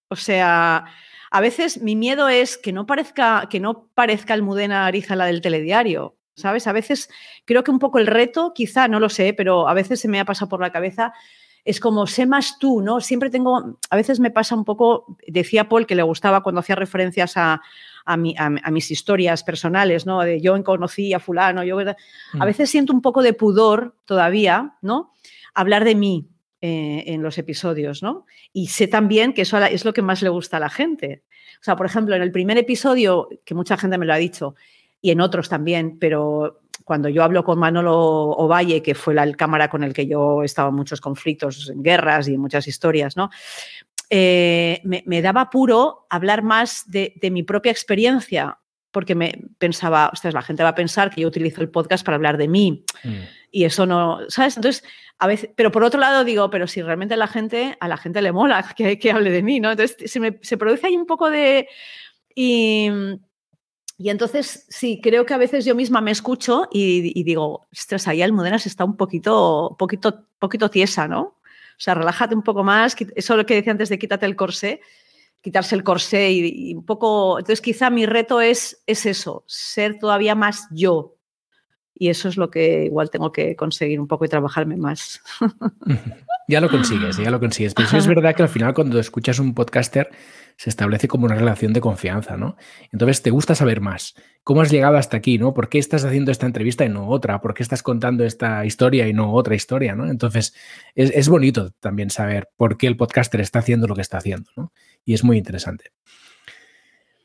[0.09, 0.85] O sea,
[1.35, 5.41] a veces mi miedo es que no parezca, que no parezca Almudena Ariza la del
[5.41, 6.17] telediario.
[6.37, 6.69] ¿sabes?
[6.69, 7.09] A veces
[7.45, 10.21] creo que un poco el reto, quizá, no lo sé, pero a veces se me
[10.21, 11.13] ha pasado por la cabeza,
[11.65, 13.01] es como, sé más tú, ¿no?
[13.01, 16.77] Siempre tengo, a veces me pasa un poco, decía Paul que le gustaba cuando hacía
[16.77, 17.61] referencias a,
[18.05, 20.21] a, mis historias personales, ¿no?
[20.21, 21.81] De yo conocí a fulano, yo...
[21.81, 21.95] A
[22.35, 22.45] mm.
[22.45, 25.13] veces siento un poco de pudor todavía, ¿no?
[25.53, 26.29] Hablar de mí,
[26.61, 28.27] eh, en los episodios, ¿no?
[28.53, 31.25] Y sé también que eso es lo que más le gusta a la gente.
[31.61, 34.55] O sea, por ejemplo, en el primer episodio, que mucha gente me lo ha dicho,
[35.01, 39.69] y en otros también, pero cuando yo hablo con Manolo Ovalle, que fue la cámara
[39.69, 43.31] con el que yo estaba en muchos conflictos, en guerras y en muchas historias, ¿no?
[44.11, 48.59] Eh, me, daba puro hablar más de, mi propia experiencia,
[48.91, 52.17] porque me pensaba, ostras, la gente va a pensar que yo utilizo el podcast para
[52.17, 52.85] hablar de mí.
[53.03, 53.11] Mm.
[53.55, 54.57] Y eso no, ¿sabes?
[54.57, 54.83] Entonces,
[55.21, 58.21] a veces, pero por otro lado digo, pero si realmente la gente, a la gente
[58.21, 59.71] le mola que, hable de mí, ¿no?
[59.71, 61.69] Entonces, se, se produce ahí un poco de...
[62.35, 62.91] Y,
[63.97, 68.23] y entonces, sí, creo que a veces yo misma me escucho y, digo, ostras, ahí
[68.23, 71.21] Almudenas está un poquito, poquito, poquito tiesa, ¿no?
[71.23, 72.97] O sea, relájate un poco más.
[73.15, 74.81] Eso es lo que decía antes de quítate el corsé,
[75.41, 77.39] quitarse el corsé y, un poco.
[77.39, 81.14] Entonces, quizá mi reto es, es eso, ser todavía más yo.
[81.95, 85.23] Y eso es lo que igual tengo que conseguir un poco y trabajarme más.
[86.49, 87.73] ya lo consigues, ya lo consigues.
[87.75, 90.11] Pero sí es verdad que al final, cuando escuchas un podcaster,
[90.57, 92.57] se establece como una relación de confianza, ¿no?
[92.93, 94.15] Entonces te gusta saber más.
[94.43, 95.55] ¿Cómo has llegado hasta aquí, ¿no?
[95.55, 97.41] ¿Por qué estás haciendo esta entrevista y no otra?
[97.41, 100.09] ¿Por qué estás contando esta historia y no otra historia, ¿no?
[100.09, 100.55] Entonces
[100.95, 104.73] es, bonito también saber por qué el podcaster está haciendo lo que está haciendo, ¿no?
[105.05, 105.93] Y es muy interesante.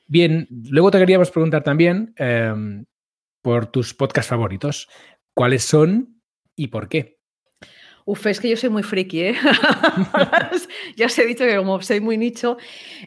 [0.07, 2.85] Bien, luego te queríamos preguntar también em,
[3.41, 4.89] por tus podcasts favoritos.
[5.33, 6.21] ¿Cuáles son
[6.55, 7.19] y por qué?
[8.05, 9.35] Uf, es que yo soy muy friki, ¿eh?
[10.97, 12.57] ya os he dicho que como soy muy nicho.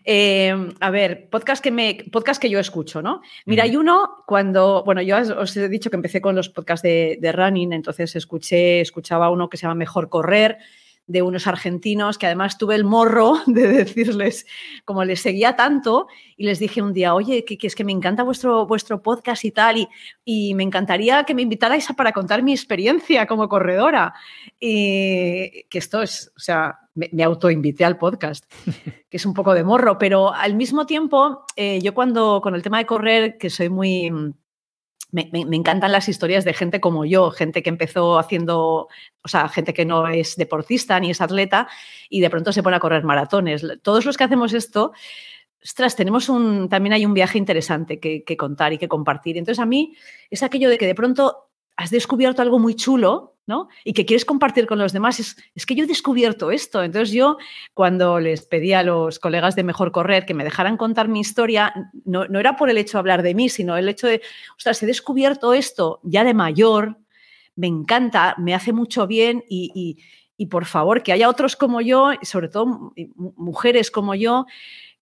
[0.05, 3.21] Em, a ver, podcast que, me, podcast que yo escucho, ¿no?
[3.45, 7.19] Mira, hay uno cuando, bueno, yo os he dicho que empecé con los podcasts de,
[7.21, 10.59] de running, entonces escuché, escuchaba uno que se llama Mejor Correr,
[11.07, 14.47] de unos argentinos que además tuve el morro de decirles,
[14.85, 18.23] como les seguía tanto, y les dije un día, oye, que, es que me encanta
[18.23, 19.89] vuestro, vuestro podcast y tal, y,
[20.25, 24.15] y, me encantaría que me invitarais para contar mi experiencia como corredora.
[24.59, 28.45] Y que esto es, o sea, me, me autoinvité al podcast,
[29.11, 32.63] que es un poco de morro, pero al mismo tiempo, eh, yo cuando con el
[32.63, 34.11] tema de correr, que soy muy
[35.13, 38.89] me, encantan las historias de gente como yo, gente que empezó haciendo,
[39.23, 41.69] o sea, gente que no es deportista ni es atleta
[42.09, 43.63] y de pronto se pone a correr maratones.
[43.83, 44.93] Todos los que hacemos esto,
[45.63, 49.37] ostras, tenemos un, también hay un viaje interesante que, contar y que compartir.
[49.37, 49.95] Entonces a mí
[50.31, 51.51] es aquello de que de pronto
[51.83, 53.69] has descubierto algo muy chulo, ¿no?
[53.85, 55.19] Y que quieres compartir con los demás.
[55.19, 56.83] Es, es, que yo he descubierto esto.
[56.83, 57.39] Entonces yo,
[57.75, 61.75] cuando les pedí a los colegas de Mejor Correr que me dejaran contar mi historia,
[62.05, 64.23] no, no era por el hecho de hablar de mí, sino el hecho de,
[64.57, 66.99] ostras, he descubierto esto ya de mayor,
[67.57, 69.99] me encanta, me hace mucho bien y,
[70.37, 74.47] y por favor, que haya otros como yo, sobre todo mujeres como yo,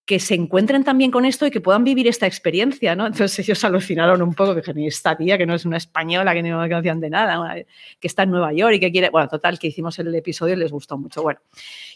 [0.04, 3.06] que se encuentren también con esto y que puedan vivir esta experiencia, ¿no?
[3.06, 6.58] Entonces ellos alucinaron un poco, ni esta tía, que no es una española, que no
[6.58, 7.54] conocían de nada,
[8.00, 10.58] que está en Nueva York y que quiere, bueno, total, que hicimos el episodio y
[10.58, 11.40] les gustó mucho, bueno.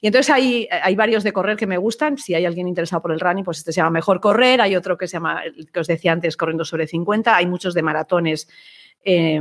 [0.01, 3.13] Y entonces hay, hay varios de correr que me gustan, si hay alguien interesado por
[3.13, 5.43] el running, pues este se llama Mejor Correr, hay otro que se llama,
[5.73, 8.49] que os decía antes, Corriendo sobre 50, hay muchos de maratones.
[9.05, 9.41] Eh,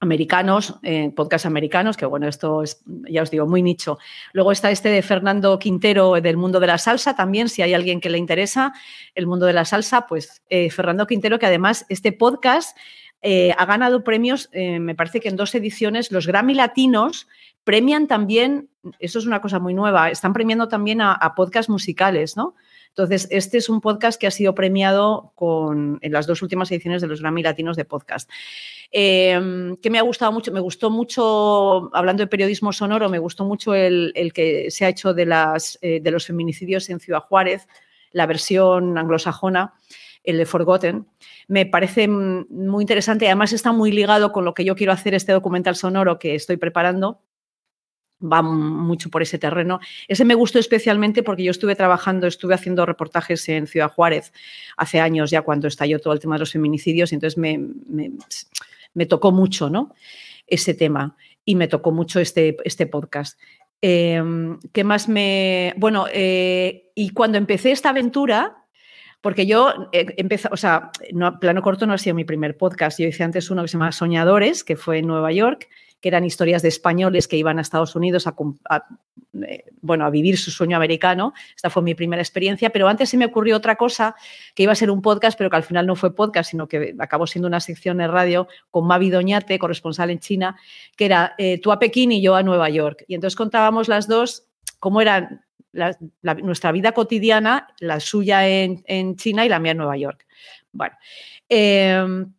[0.00, 3.98] americanos, eh, podcast americanos, que bueno, esto es, ya os digo, muy nicho.
[4.32, 8.00] Luego está este de Fernando Quintero del mundo de la salsa, también, si hay alguien
[8.00, 8.72] que le interesa
[9.14, 12.76] el mundo de la salsa, pues eh, Fernando Quintero, que además este podcast
[13.22, 17.26] eh, ha ganado premios, me parece que en dos ediciones, los Grammy Latinos
[17.64, 18.70] premian también,
[19.00, 22.54] eso es una cosa muy nueva, están premiando también a, a podcasts musicales, ¿no?
[22.98, 27.00] Entonces, este es un podcast que ha sido premiado con, en las dos últimas ediciones
[27.00, 28.28] de los Grammy Latinos de Podcast.
[28.90, 33.44] Eh, que me ha gustado mucho, me gustó mucho, hablando de periodismo sonoro, me gustó
[33.44, 37.68] mucho el, que se ha hecho de, las, eh, de los feminicidios en Ciudad Juárez,
[38.10, 39.74] la versión anglosajona
[40.24, 41.06] el de Forgotten.
[41.46, 45.30] Me parece muy interesante, además está muy ligado con lo que yo quiero hacer este
[45.30, 47.22] documental sonoro que estoy preparando,
[48.20, 49.80] va mucho por ese terreno.
[50.08, 54.32] Ese me gustó especialmente porque yo estuve trabajando, estuve haciendo reportajes en Ciudad Juárez
[54.76, 57.58] hace años ya cuando estalló todo el tema de los feminicidios y entonces me,
[58.94, 59.94] me, tocó mucho ¿no?
[60.46, 63.38] ese tema y me tocó mucho este, este podcast.
[63.80, 65.74] Em, ¿Qué más me...?
[65.76, 68.64] Bueno, eh, y cuando empecé esta aventura,
[69.20, 72.98] porque yo eh, empecé, o sea, no, Plano Corto no ha sido mi primer podcast,
[72.98, 75.68] yo hice antes uno que se llama Soñadores, que fue en Nueva York,
[76.00, 78.34] que eran historias de españoles que iban a Estados Unidos a,
[79.46, 81.34] eh, bueno, a vivir su sueño americano.
[81.54, 84.14] Esta fue mi primera experiencia, pero antes se me ocurrió otra cosa
[84.54, 86.94] que iba a ser un podcast, pero que al final no fue podcast, sino que
[86.98, 90.56] acabó siendo una sección de radio con Mavi Doñate, corresponsal en China,
[90.96, 93.04] que era eh, tú a Pekín y yo a Nueva York.
[93.08, 94.44] Y entonces contábamos las dos
[94.78, 95.44] cómo era
[96.22, 100.26] nuestra vida cotidiana, la suya en, China y la mía en Nueva York.
[100.72, 100.96] Bueno,
[101.48, 102.32] em,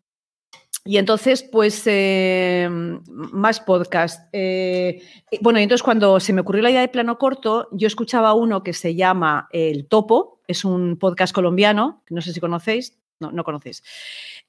[0.89, 4.27] y entonces, pues, em, más podcast.
[4.33, 5.03] Eh,
[5.39, 8.63] bueno, y entonces cuando se me ocurrió la idea de plano corto, yo escuchaba uno
[8.63, 13.43] que se llama El Topo, es un podcast colombiano, no sé si conocéis, no, no
[13.43, 13.83] conocéis.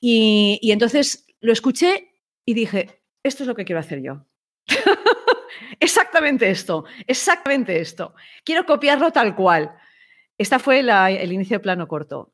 [0.00, 2.14] Y, y entonces lo escuché
[2.46, 4.24] y dije, esto es lo que quiero hacer yo.
[5.78, 8.14] exactamente esto, exactamente esto.
[8.44, 9.72] Quiero copiarlo tal cual.
[10.38, 12.32] Esta fue el inicio de plano corto.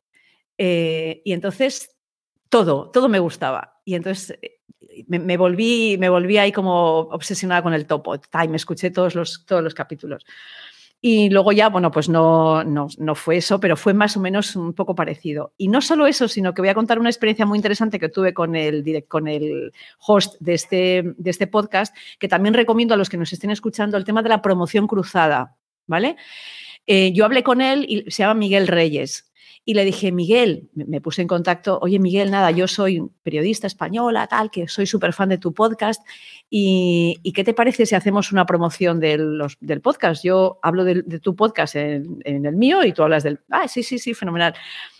[0.58, 1.95] Eh, y entonces
[2.48, 3.80] todo, todo me gustaba.
[3.84, 4.60] Y entonces eh,
[5.08, 8.14] me, volví, me volví ahí como obsesionada con el topo.
[8.14, 10.24] Y me escuché todos los, todos los capítulos.
[11.00, 14.56] Y luego ya, bueno, pues no, no, no, fue eso, pero fue más o menos
[14.56, 15.52] un poco parecido.
[15.58, 18.32] Y no solo eso, sino que voy a contar una experiencia muy interesante que tuve
[18.32, 19.72] con el, con el
[20.04, 23.96] host de este, de este podcast, que también recomiendo a los que nos estén escuchando
[23.96, 26.16] el tema de la promoción cruzada, ¿vale?
[26.86, 29.25] Eh, yo hablé con él y se llama Miguel Reyes.
[29.68, 34.28] Y le dije, Miguel, me puse en contacto, oye Miguel, nada, yo soy periodista española,
[34.28, 36.06] tal, que soy súper fan de tu podcast.
[36.48, 39.42] Y, qué te parece si hacemos una promoción del,
[39.82, 40.22] podcast?
[40.24, 43.40] Yo hablo de, tu podcast en, el mío y tú hablas del...
[43.50, 44.54] Ah, sí, sí, sí, fenomenal.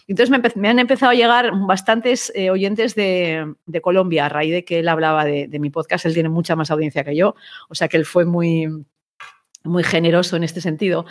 [0.09, 4.81] Entonces me, han empezado a llegar bastantes eh, oyentes de, Colombia a raíz de que
[4.81, 6.07] él hablaba de, de mi podcast.
[6.07, 7.37] Él tiene mucha más audiencia que yo,
[7.69, 8.69] o sea que él fue muy,
[9.67, 11.07] muy generoso en este sentido.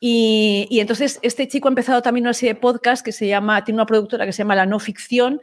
[0.00, 3.76] Y, entonces este chico ha empezado también una serie de podcast que se llama, tiene
[3.76, 5.40] una productora que se llama La No Ficción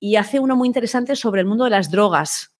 [0.00, 2.54] y hace uno muy interesante sobre el mundo de las drogas.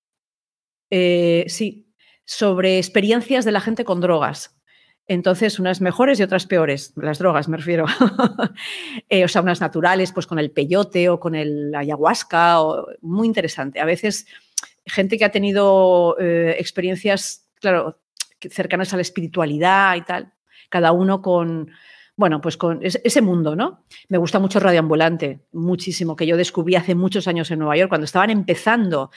[0.90, 1.86] Eh, sí,
[2.24, 4.58] sobre experiencias de la gente con drogas.
[5.06, 7.86] Entonces, unas mejores y otras peores, las drogas me refiero.
[9.10, 13.26] Eh, o sea, unas naturales, pues con el peyote o con el ayahuasca, o, muy
[13.26, 13.80] interesante.
[13.80, 14.26] A veces,
[14.84, 17.98] gente que ha tenido eh, experiencias, claro,
[18.50, 20.32] cercanas a la espiritualidad y tal
[20.68, 21.70] cada uno con,
[22.16, 23.84] bueno, pues con ese mundo, ¿no?
[24.08, 27.88] Me gusta mucho Radio Ambulante, muchísimo, que yo descubrí hace muchos años en Nueva York,
[27.88, 29.10] cuando estaban empezando.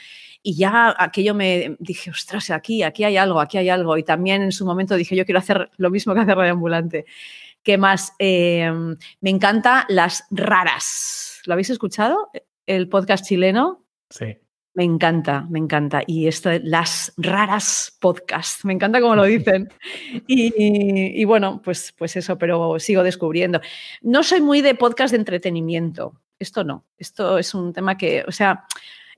[0.44, 3.98] Y ya aquello me dije, ostras, aquí, aquí hay algo, aquí hay algo.
[3.98, 7.06] Y también en su momento dije, yo quiero hacer lo mismo que hace Radio Ambulante.
[7.64, 8.14] ¿Qué más?
[8.18, 11.42] Em, me encanta Las Raras.
[11.46, 12.32] ¿Lo habéis escuchado?
[12.66, 13.86] El podcast chileno.
[14.10, 14.38] Sí.
[14.74, 16.02] Me encanta, me encanta.
[16.08, 19.70] Y esto, las raras podcasts, me encanta como lo dicen.
[20.28, 23.60] Y, bueno, pues, pues eso, pero sigo descubriendo.
[24.02, 28.32] No soy muy de podcast de entretenimiento, esto no, esto es un tema que, o
[28.32, 28.66] sea,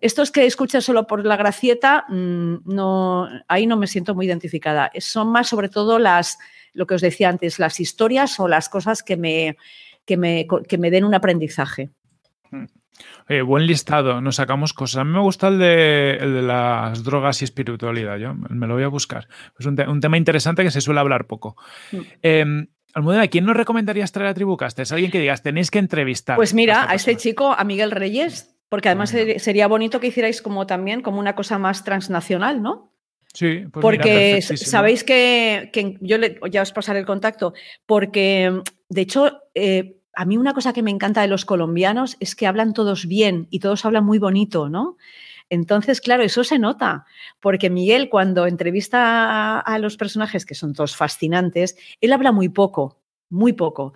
[0.02, 4.92] Estos que escuchas solo por la gracieta, mm, no, ahí no me siento muy identificada.
[5.00, 6.38] Son más sobre todo las,
[6.74, 9.56] lo que os decía antes, las historias o las cosas que me,
[10.06, 11.90] que me, que me den un aprendizaje.
[13.28, 14.98] Eh, buen listado, nos sacamos cosas.
[14.98, 18.76] A mí me gusta el de, el de las drogas y espiritualidad, yo me lo
[18.76, 19.28] voy a buscar.
[19.58, 21.56] Es un, tema interesante que se suele hablar poco.
[21.92, 21.98] Mm.
[22.22, 24.92] Eh, Almudena, ¿quién nos recomendarías traer a Tribucastes?
[24.92, 26.36] Alguien que digas, tenéis que entrevistar.
[26.36, 30.68] Pues mira, a, este chico, a Miguel Reyes, porque además sería bonito que hicierais como
[30.68, 32.94] también como una cosa más transnacional, ¿no?
[33.34, 35.72] Sí, pues porque sabéis que,
[36.02, 36.18] yo
[36.52, 37.56] ya os pasaré el contacto,
[37.88, 42.36] porque de hecho eh, a mí una cosa que me encanta de los colombianos es
[42.36, 44.98] que hablan todos bien y todos hablan muy bonito, ¿no?
[45.50, 47.06] Entonces, claro, eso se nota,
[47.40, 53.02] porque Miguel cuando entrevista a, los personajes, que son todos fascinantes, él habla muy poco,
[53.30, 53.94] muy poco,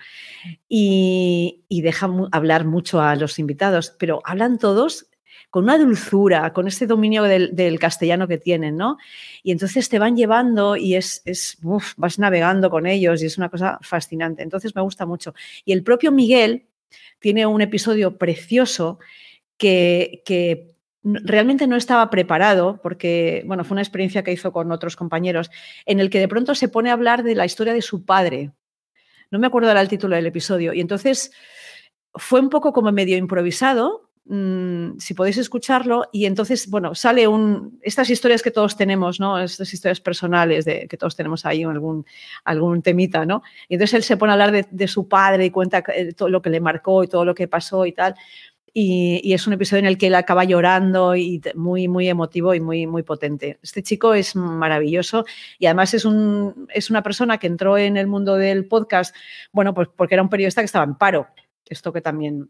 [0.68, 5.07] y, deja hablar mucho a los invitados, pero hablan todos
[5.49, 8.98] con una dulzura, con ese dominio del, castellano que tienen, ¿no?
[9.44, 11.57] Y entonces te van llevando y es, es
[11.95, 14.44] vas navegando con ellos y es una cosa fascinante.
[14.44, 15.34] Entonces me gusta mucho.
[15.64, 16.68] Y el propio Miguel
[17.19, 18.99] tiene un episodio precioso
[19.57, 24.95] que, que realmente no estaba preparado porque, bueno, fue una experiencia que hizo con otros
[24.95, 25.49] compañeros,
[25.86, 28.52] en el que de pronto se pone a hablar de la historia de su padre.
[29.32, 30.74] No me acuerdo el título del episodio.
[30.74, 31.32] Y entonces
[32.14, 37.80] fue un poco como medio improvisado, Mm, si podéis escucharlo, y entonces, bueno, sale un,
[37.82, 39.40] estas historias que todos tenemos, ¿no?
[39.40, 42.06] Estas historias personales de, que todos tenemos ahí, algún,
[42.44, 43.41] algún temita, ¿no?
[43.70, 46.41] Y entonces él se pone a hablar de, su padre y cuenta eh, todo lo
[46.41, 48.16] que le marcó y todo lo que pasó y tal.
[48.74, 52.60] Y, es un episodio en el que él acaba llorando y muy, muy emotivo y
[52.60, 53.60] muy, muy potente.
[53.64, 55.26] Este chico es maravilloso
[55.58, 59.16] y además es, un, es una persona que entró en el mundo del podcast,
[59.54, 61.28] bueno, pues porque era un periodista que estaba en paro.
[61.66, 62.49] Esto que también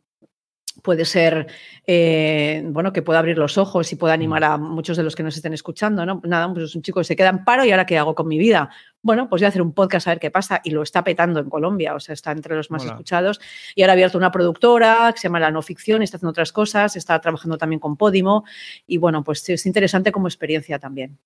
[0.82, 1.48] puede ser,
[1.86, 4.20] eh, bueno, que pueda abrir los ojos y pueda mm.
[4.20, 6.22] animar a muchos de los que nos estén escuchando, ¿no?
[6.24, 8.28] Nada, pues es un chico que se queda en paro y ahora qué hago con
[8.28, 8.70] mi vida.
[9.08, 11.40] Bueno, pues voy a hacer un podcast a ver qué pasa y lo está petando
[11.40, 13.40] en Colombia, o sea, está entre los más escuchados
[13.74, 16.52] y ahora ha abierto una productora que se llama La No Ficción, está haciendo otras
[16.52, 18.44] cosas, está trabajando también con Podimo
[18.86, 21.18] y bueno, pues es interesante como experiencia también.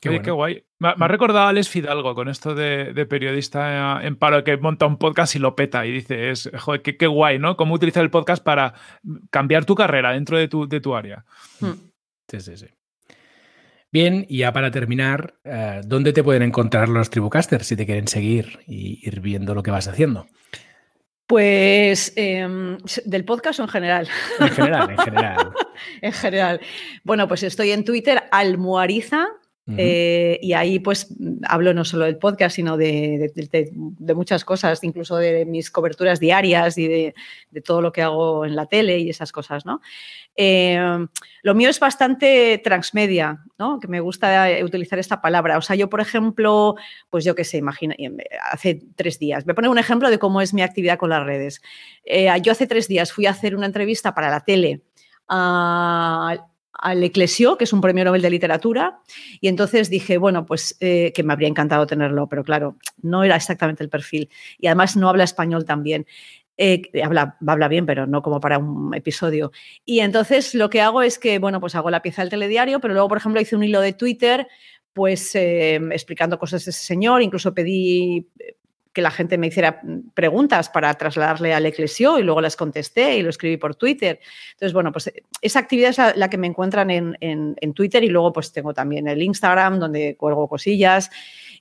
[0.00, 0.64] Qué, qué guay.
[0.78, 4.96] Me, ha recordado a Alex Fidalgo con esto de, periodista en paro que monta un
[4.96, 7.56] podcast y lo peta y dice, es, joder, qué, guay, ¿no?
[7.56, 8.74] Cómo utilizar el podcast para
[9.30, 11.24] cambiar tu carrera dentro de tu, de tu área.
[11.58, 11.72] Hmm.
[12.28, 12.77] Sí, sí, sí.
[13.90, 18.06] Bien, y ya para terminar, eh, ¿dónde te pueden encontrar los Tribucasters si te quieren
[18.06, 20.26] seguir y ir viendo lo que vas haciendo?
[21.26, 24.08] Pues em, del podcast o en general.
[24.40, 25.52] En general, en general.
[26.02, 26.60] en general.
[27.04, 29.28] Bueno, pues estoy en Twitter, almuariza,
[29.76, 31.14] eh, y ahí pues
[31.46, 33.30] hablo no solo del podcast, sino de,
[34.14, 37.14] muchas cosas, incluso de mis coberturas diarias y de,
[37.64, 39.80] todo lo que hago en la tele y esas cosas, ¿no?
[40.36, 40.78] Eh,
[41.42, 43.80] lo mío es bastante transmedia, ¿no?
[43.80, 45.58] Que me gusta utilizar esta palabra.
[45.58, 46.76] O sea, yo, por ejemplo,
[47.10, 47.94] pues yo qué sé, imagina,
[48.50, 51.24] hace tres días, voy a poner un ejemplo de cómo es mi actividad con las
[51.24, 51.60] redes.
[52.04, 54.82] Eh, yo hace tres días fui a hacer una entrevista para la tele
[55.28, 56.46] a
[56.78, 59.00] al Eclesio, que es un premio Nobel de Literatura,
[59.40, 63.36] y entonces dije, bueno, pues eh, que me habría encantado tenerlo, pero claro, no era
[63.36, 64.30] exactamente el perfil.
[64.58, 66.06] Y además no habla español también.
[66.56, 69.52] Eh, habla, habla bien, pero no como para un episodio.
[69.84, 72.94] Y entonces lo que hago es que, bueno, pues hago la pieza del telediario, pero
[72.94, 74.48] luego, por ejemplo, hice un hilo de Twitter
[74.98, 78.26] pues eh, explicando cosas de ese señor, incluso pedí
[78.98, 79.80] que la gente me hiciera
[80.12, 84.18] preguntas para trasladarle al Eclesio y luego las contesté y lo escribí por Twitter.
[84.54, 88.50] Entonces, bueno, pues esa actividad es la, que me encuentran en, Twitter y luego pues
[88.50, 91.12] tengo también el Instagram donde cuelgo cosillas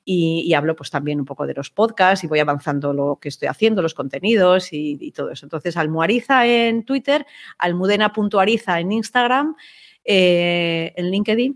[0.04, 3.50] y, hablo pues también un poco de los podcasts y voy avanzando lo que estoy
[3.50, 5.46] haciendo, los contenidos y, todo eso.
[5.46, 7.28] Entonces, Almuariza en Twitter,
[7.60, 9.56] almudena.ariza en Instagram,
[10.04, 11.56] eh, en LinkedIn,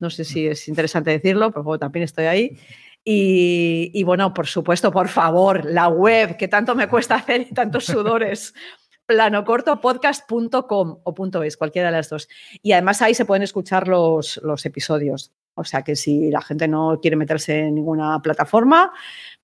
[0.00, 2.58] no sé si es interesante decirlo, pero también estoy ahí.
[3.06, 7.84] Y, bueno, por supuesto, por favor, la web, que tanto me cuesta hacer y tantos
[7.84, 8.54] sudores.
[9.06, 12.26] planocortopodcast.com o .es, cualquiera de las dos.
[12.62, 15.32] Y además ahí se pueden escuchar los, los episodios.
[15.54, 18.92] O sea que si la gente no quiere meterse en ninguna plataforma,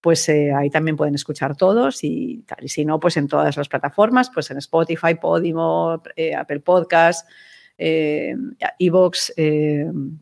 [0.01, 2.65] pues eh, ahí también pueden escuchar todos y tal.
[2.65, 7.29] Y si no, pues en todas las plataformas, pues en Spotify, Podimo, eh, Apple Podcast,
[7.79, 8.35] eh,
[8.79, 9.33] Evox,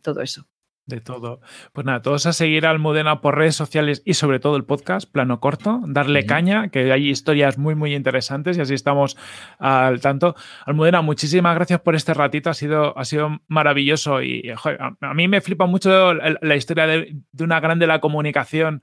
[0.02, 0.47] todo eso.
[0.89, 1.43] De todo.
[1.74, 5.06] Pues nada, todos a seguir a Almudena por redes sociales y sobre todo el podcast,
[5.06, 9.19] plano corto, darle caña, que hay historias muy, muy interesantes y así estamos
[9.59, 10.35] al tanto.
[10.65, 15.43] Almudena, muchísimas gracias por este ratito, ha sido, ha sido maravilloso y a, mí me
[15.43, 18.82] flipa mucho la, historia de, una grande la comunicación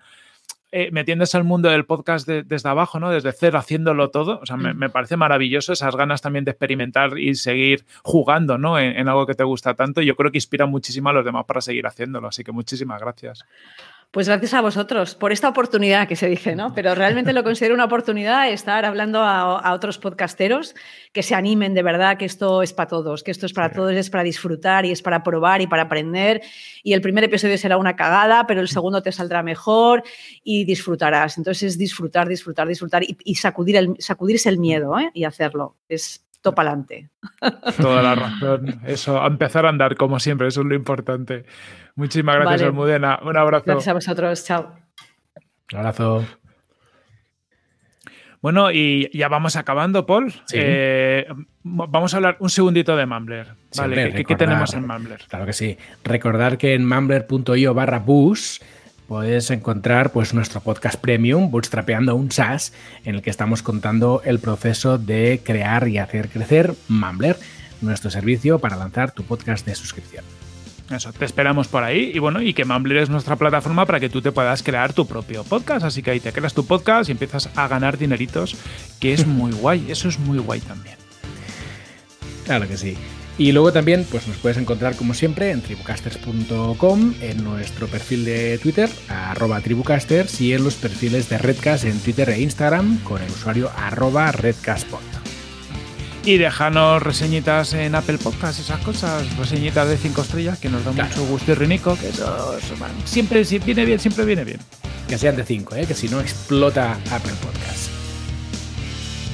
[0.77, 3.09] eh, metiéndose al mundo del podcast desde abajo, ¿no?
[3.09, 4.41] Desde cero, haciéndolo todo.
[4.41, 8.77] O sea, me, parece maravilloso esas ganas también de experimentar y seguir jugando, ¿no?
[8.77, 10.01] En, en algo que te gusta tanto.
[10.01, 12.27] Yo creo que inspira muchísimo a los demás para seguir haciéndolo.
[12.27, 13.45] Así que muchísimas gracias.
[14.15, 16.73] Pues gracias a vosotros por esta oportunidad que se dice, ¿no?
[16.73, 20.73] Pero realmente lo considero una oportunidad estar hablando a, otros podcasteros
[21.11, 23.91] que se animen de verdad que esto es para todos, que esto es para todos,
[23.91, 26.41] es para disfrutar y es para probar y para aprender.
[26.81, 30.01] Y el primer episodio será una cagada, pero el segundo te saldrá mejor
[30.45, 31.37] y disfrutarás.
[31.37, 35.11] Entonces es disfrutar, disfrutar, disfrutar y, sacudir el, sacudirse el miedo ¿eh?
[35.13, 35.75] y hacerlo.
[35.89, 37.09] Es para adelante.
[37.81, 38.79] Toda la razón.
[38.85, 41.45] Eso, a empezar a andar como siempre, eso es lo importante.
[41.95, 43.19] Muchísimas gracias, Almudena.
[43.23, 43.63] Un abrazo.
[43.65, 44.45] Gracias a vosotros.
[44.45, 44.75] Chao.
[45.71, 46.25] Un abrazo.
[48.45, 50.31] Bueno, y ya vamos acabando, Paul.
[50.53, 51.25] Eh,
[51.63, 53.47] vamos a hablar un segundito de Mumbler.
[53.75, 55.21] Vale, ¿qué, tenemos en Mumbler?
[55.27, 55.79] Claro que sí.
[56.03, 58.61] Recordar que en mumbler.io barra bus
[59.07, 62.71] puedes encontrar pues, nuestro podcast premium, Bootstrapeando un SaaS,
[63.03, 67.37] en el que estamos contando el proceso de crear y hacer crecer Mumbler,
[67.81, 70.23] nuestro servicio para lanzar tu podcast de suscripción.
[70.89, 74.09] Eso, te esperamos por ahí y bueno, y que Mumbler es nuestra plataforma para que
[74.09, 77.11] tú te puedas crear tu propio podcast, así que ahí te creas tu podcast y
[77.11, 78.55] empiezas a ganar dineritos,
[78.99, 80.97] que es muy guay, eso es muy guay también.
[82.45, 82.95] Claro que sí.
[83.37, 88.57] Y luego también pues nos puedes encontrar como siempre en tribucasters.com, en nuestro perfil de
[88.59, 93.29] Twitter, arroba tribucasters, y en los perfiles de Redcast en Twitter e Instagram con el
[93.29, 95.14] usuario arroba redcastpod.
[96.25, 100.91] Y déjanos reseñitas en Apple Podcasts, esas cosas, reseñitas de 5 estrellas que nos da
[100.91, 102.57] mucho gusto y rinico, que eso,
[103.05, 104.59] siempre viene bien, siempre viene bien.
[105.07, 105.85] Que sean de 5, ¿eh?
[105.85, 107.91] que si no explota Apple Podcasts.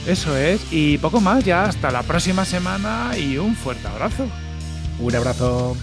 [0.06, 4.28] Eso es, y poco más, ya hasta la próxima semana y un fuerte abrazo.
[5.00, 5.78] Un abrazo.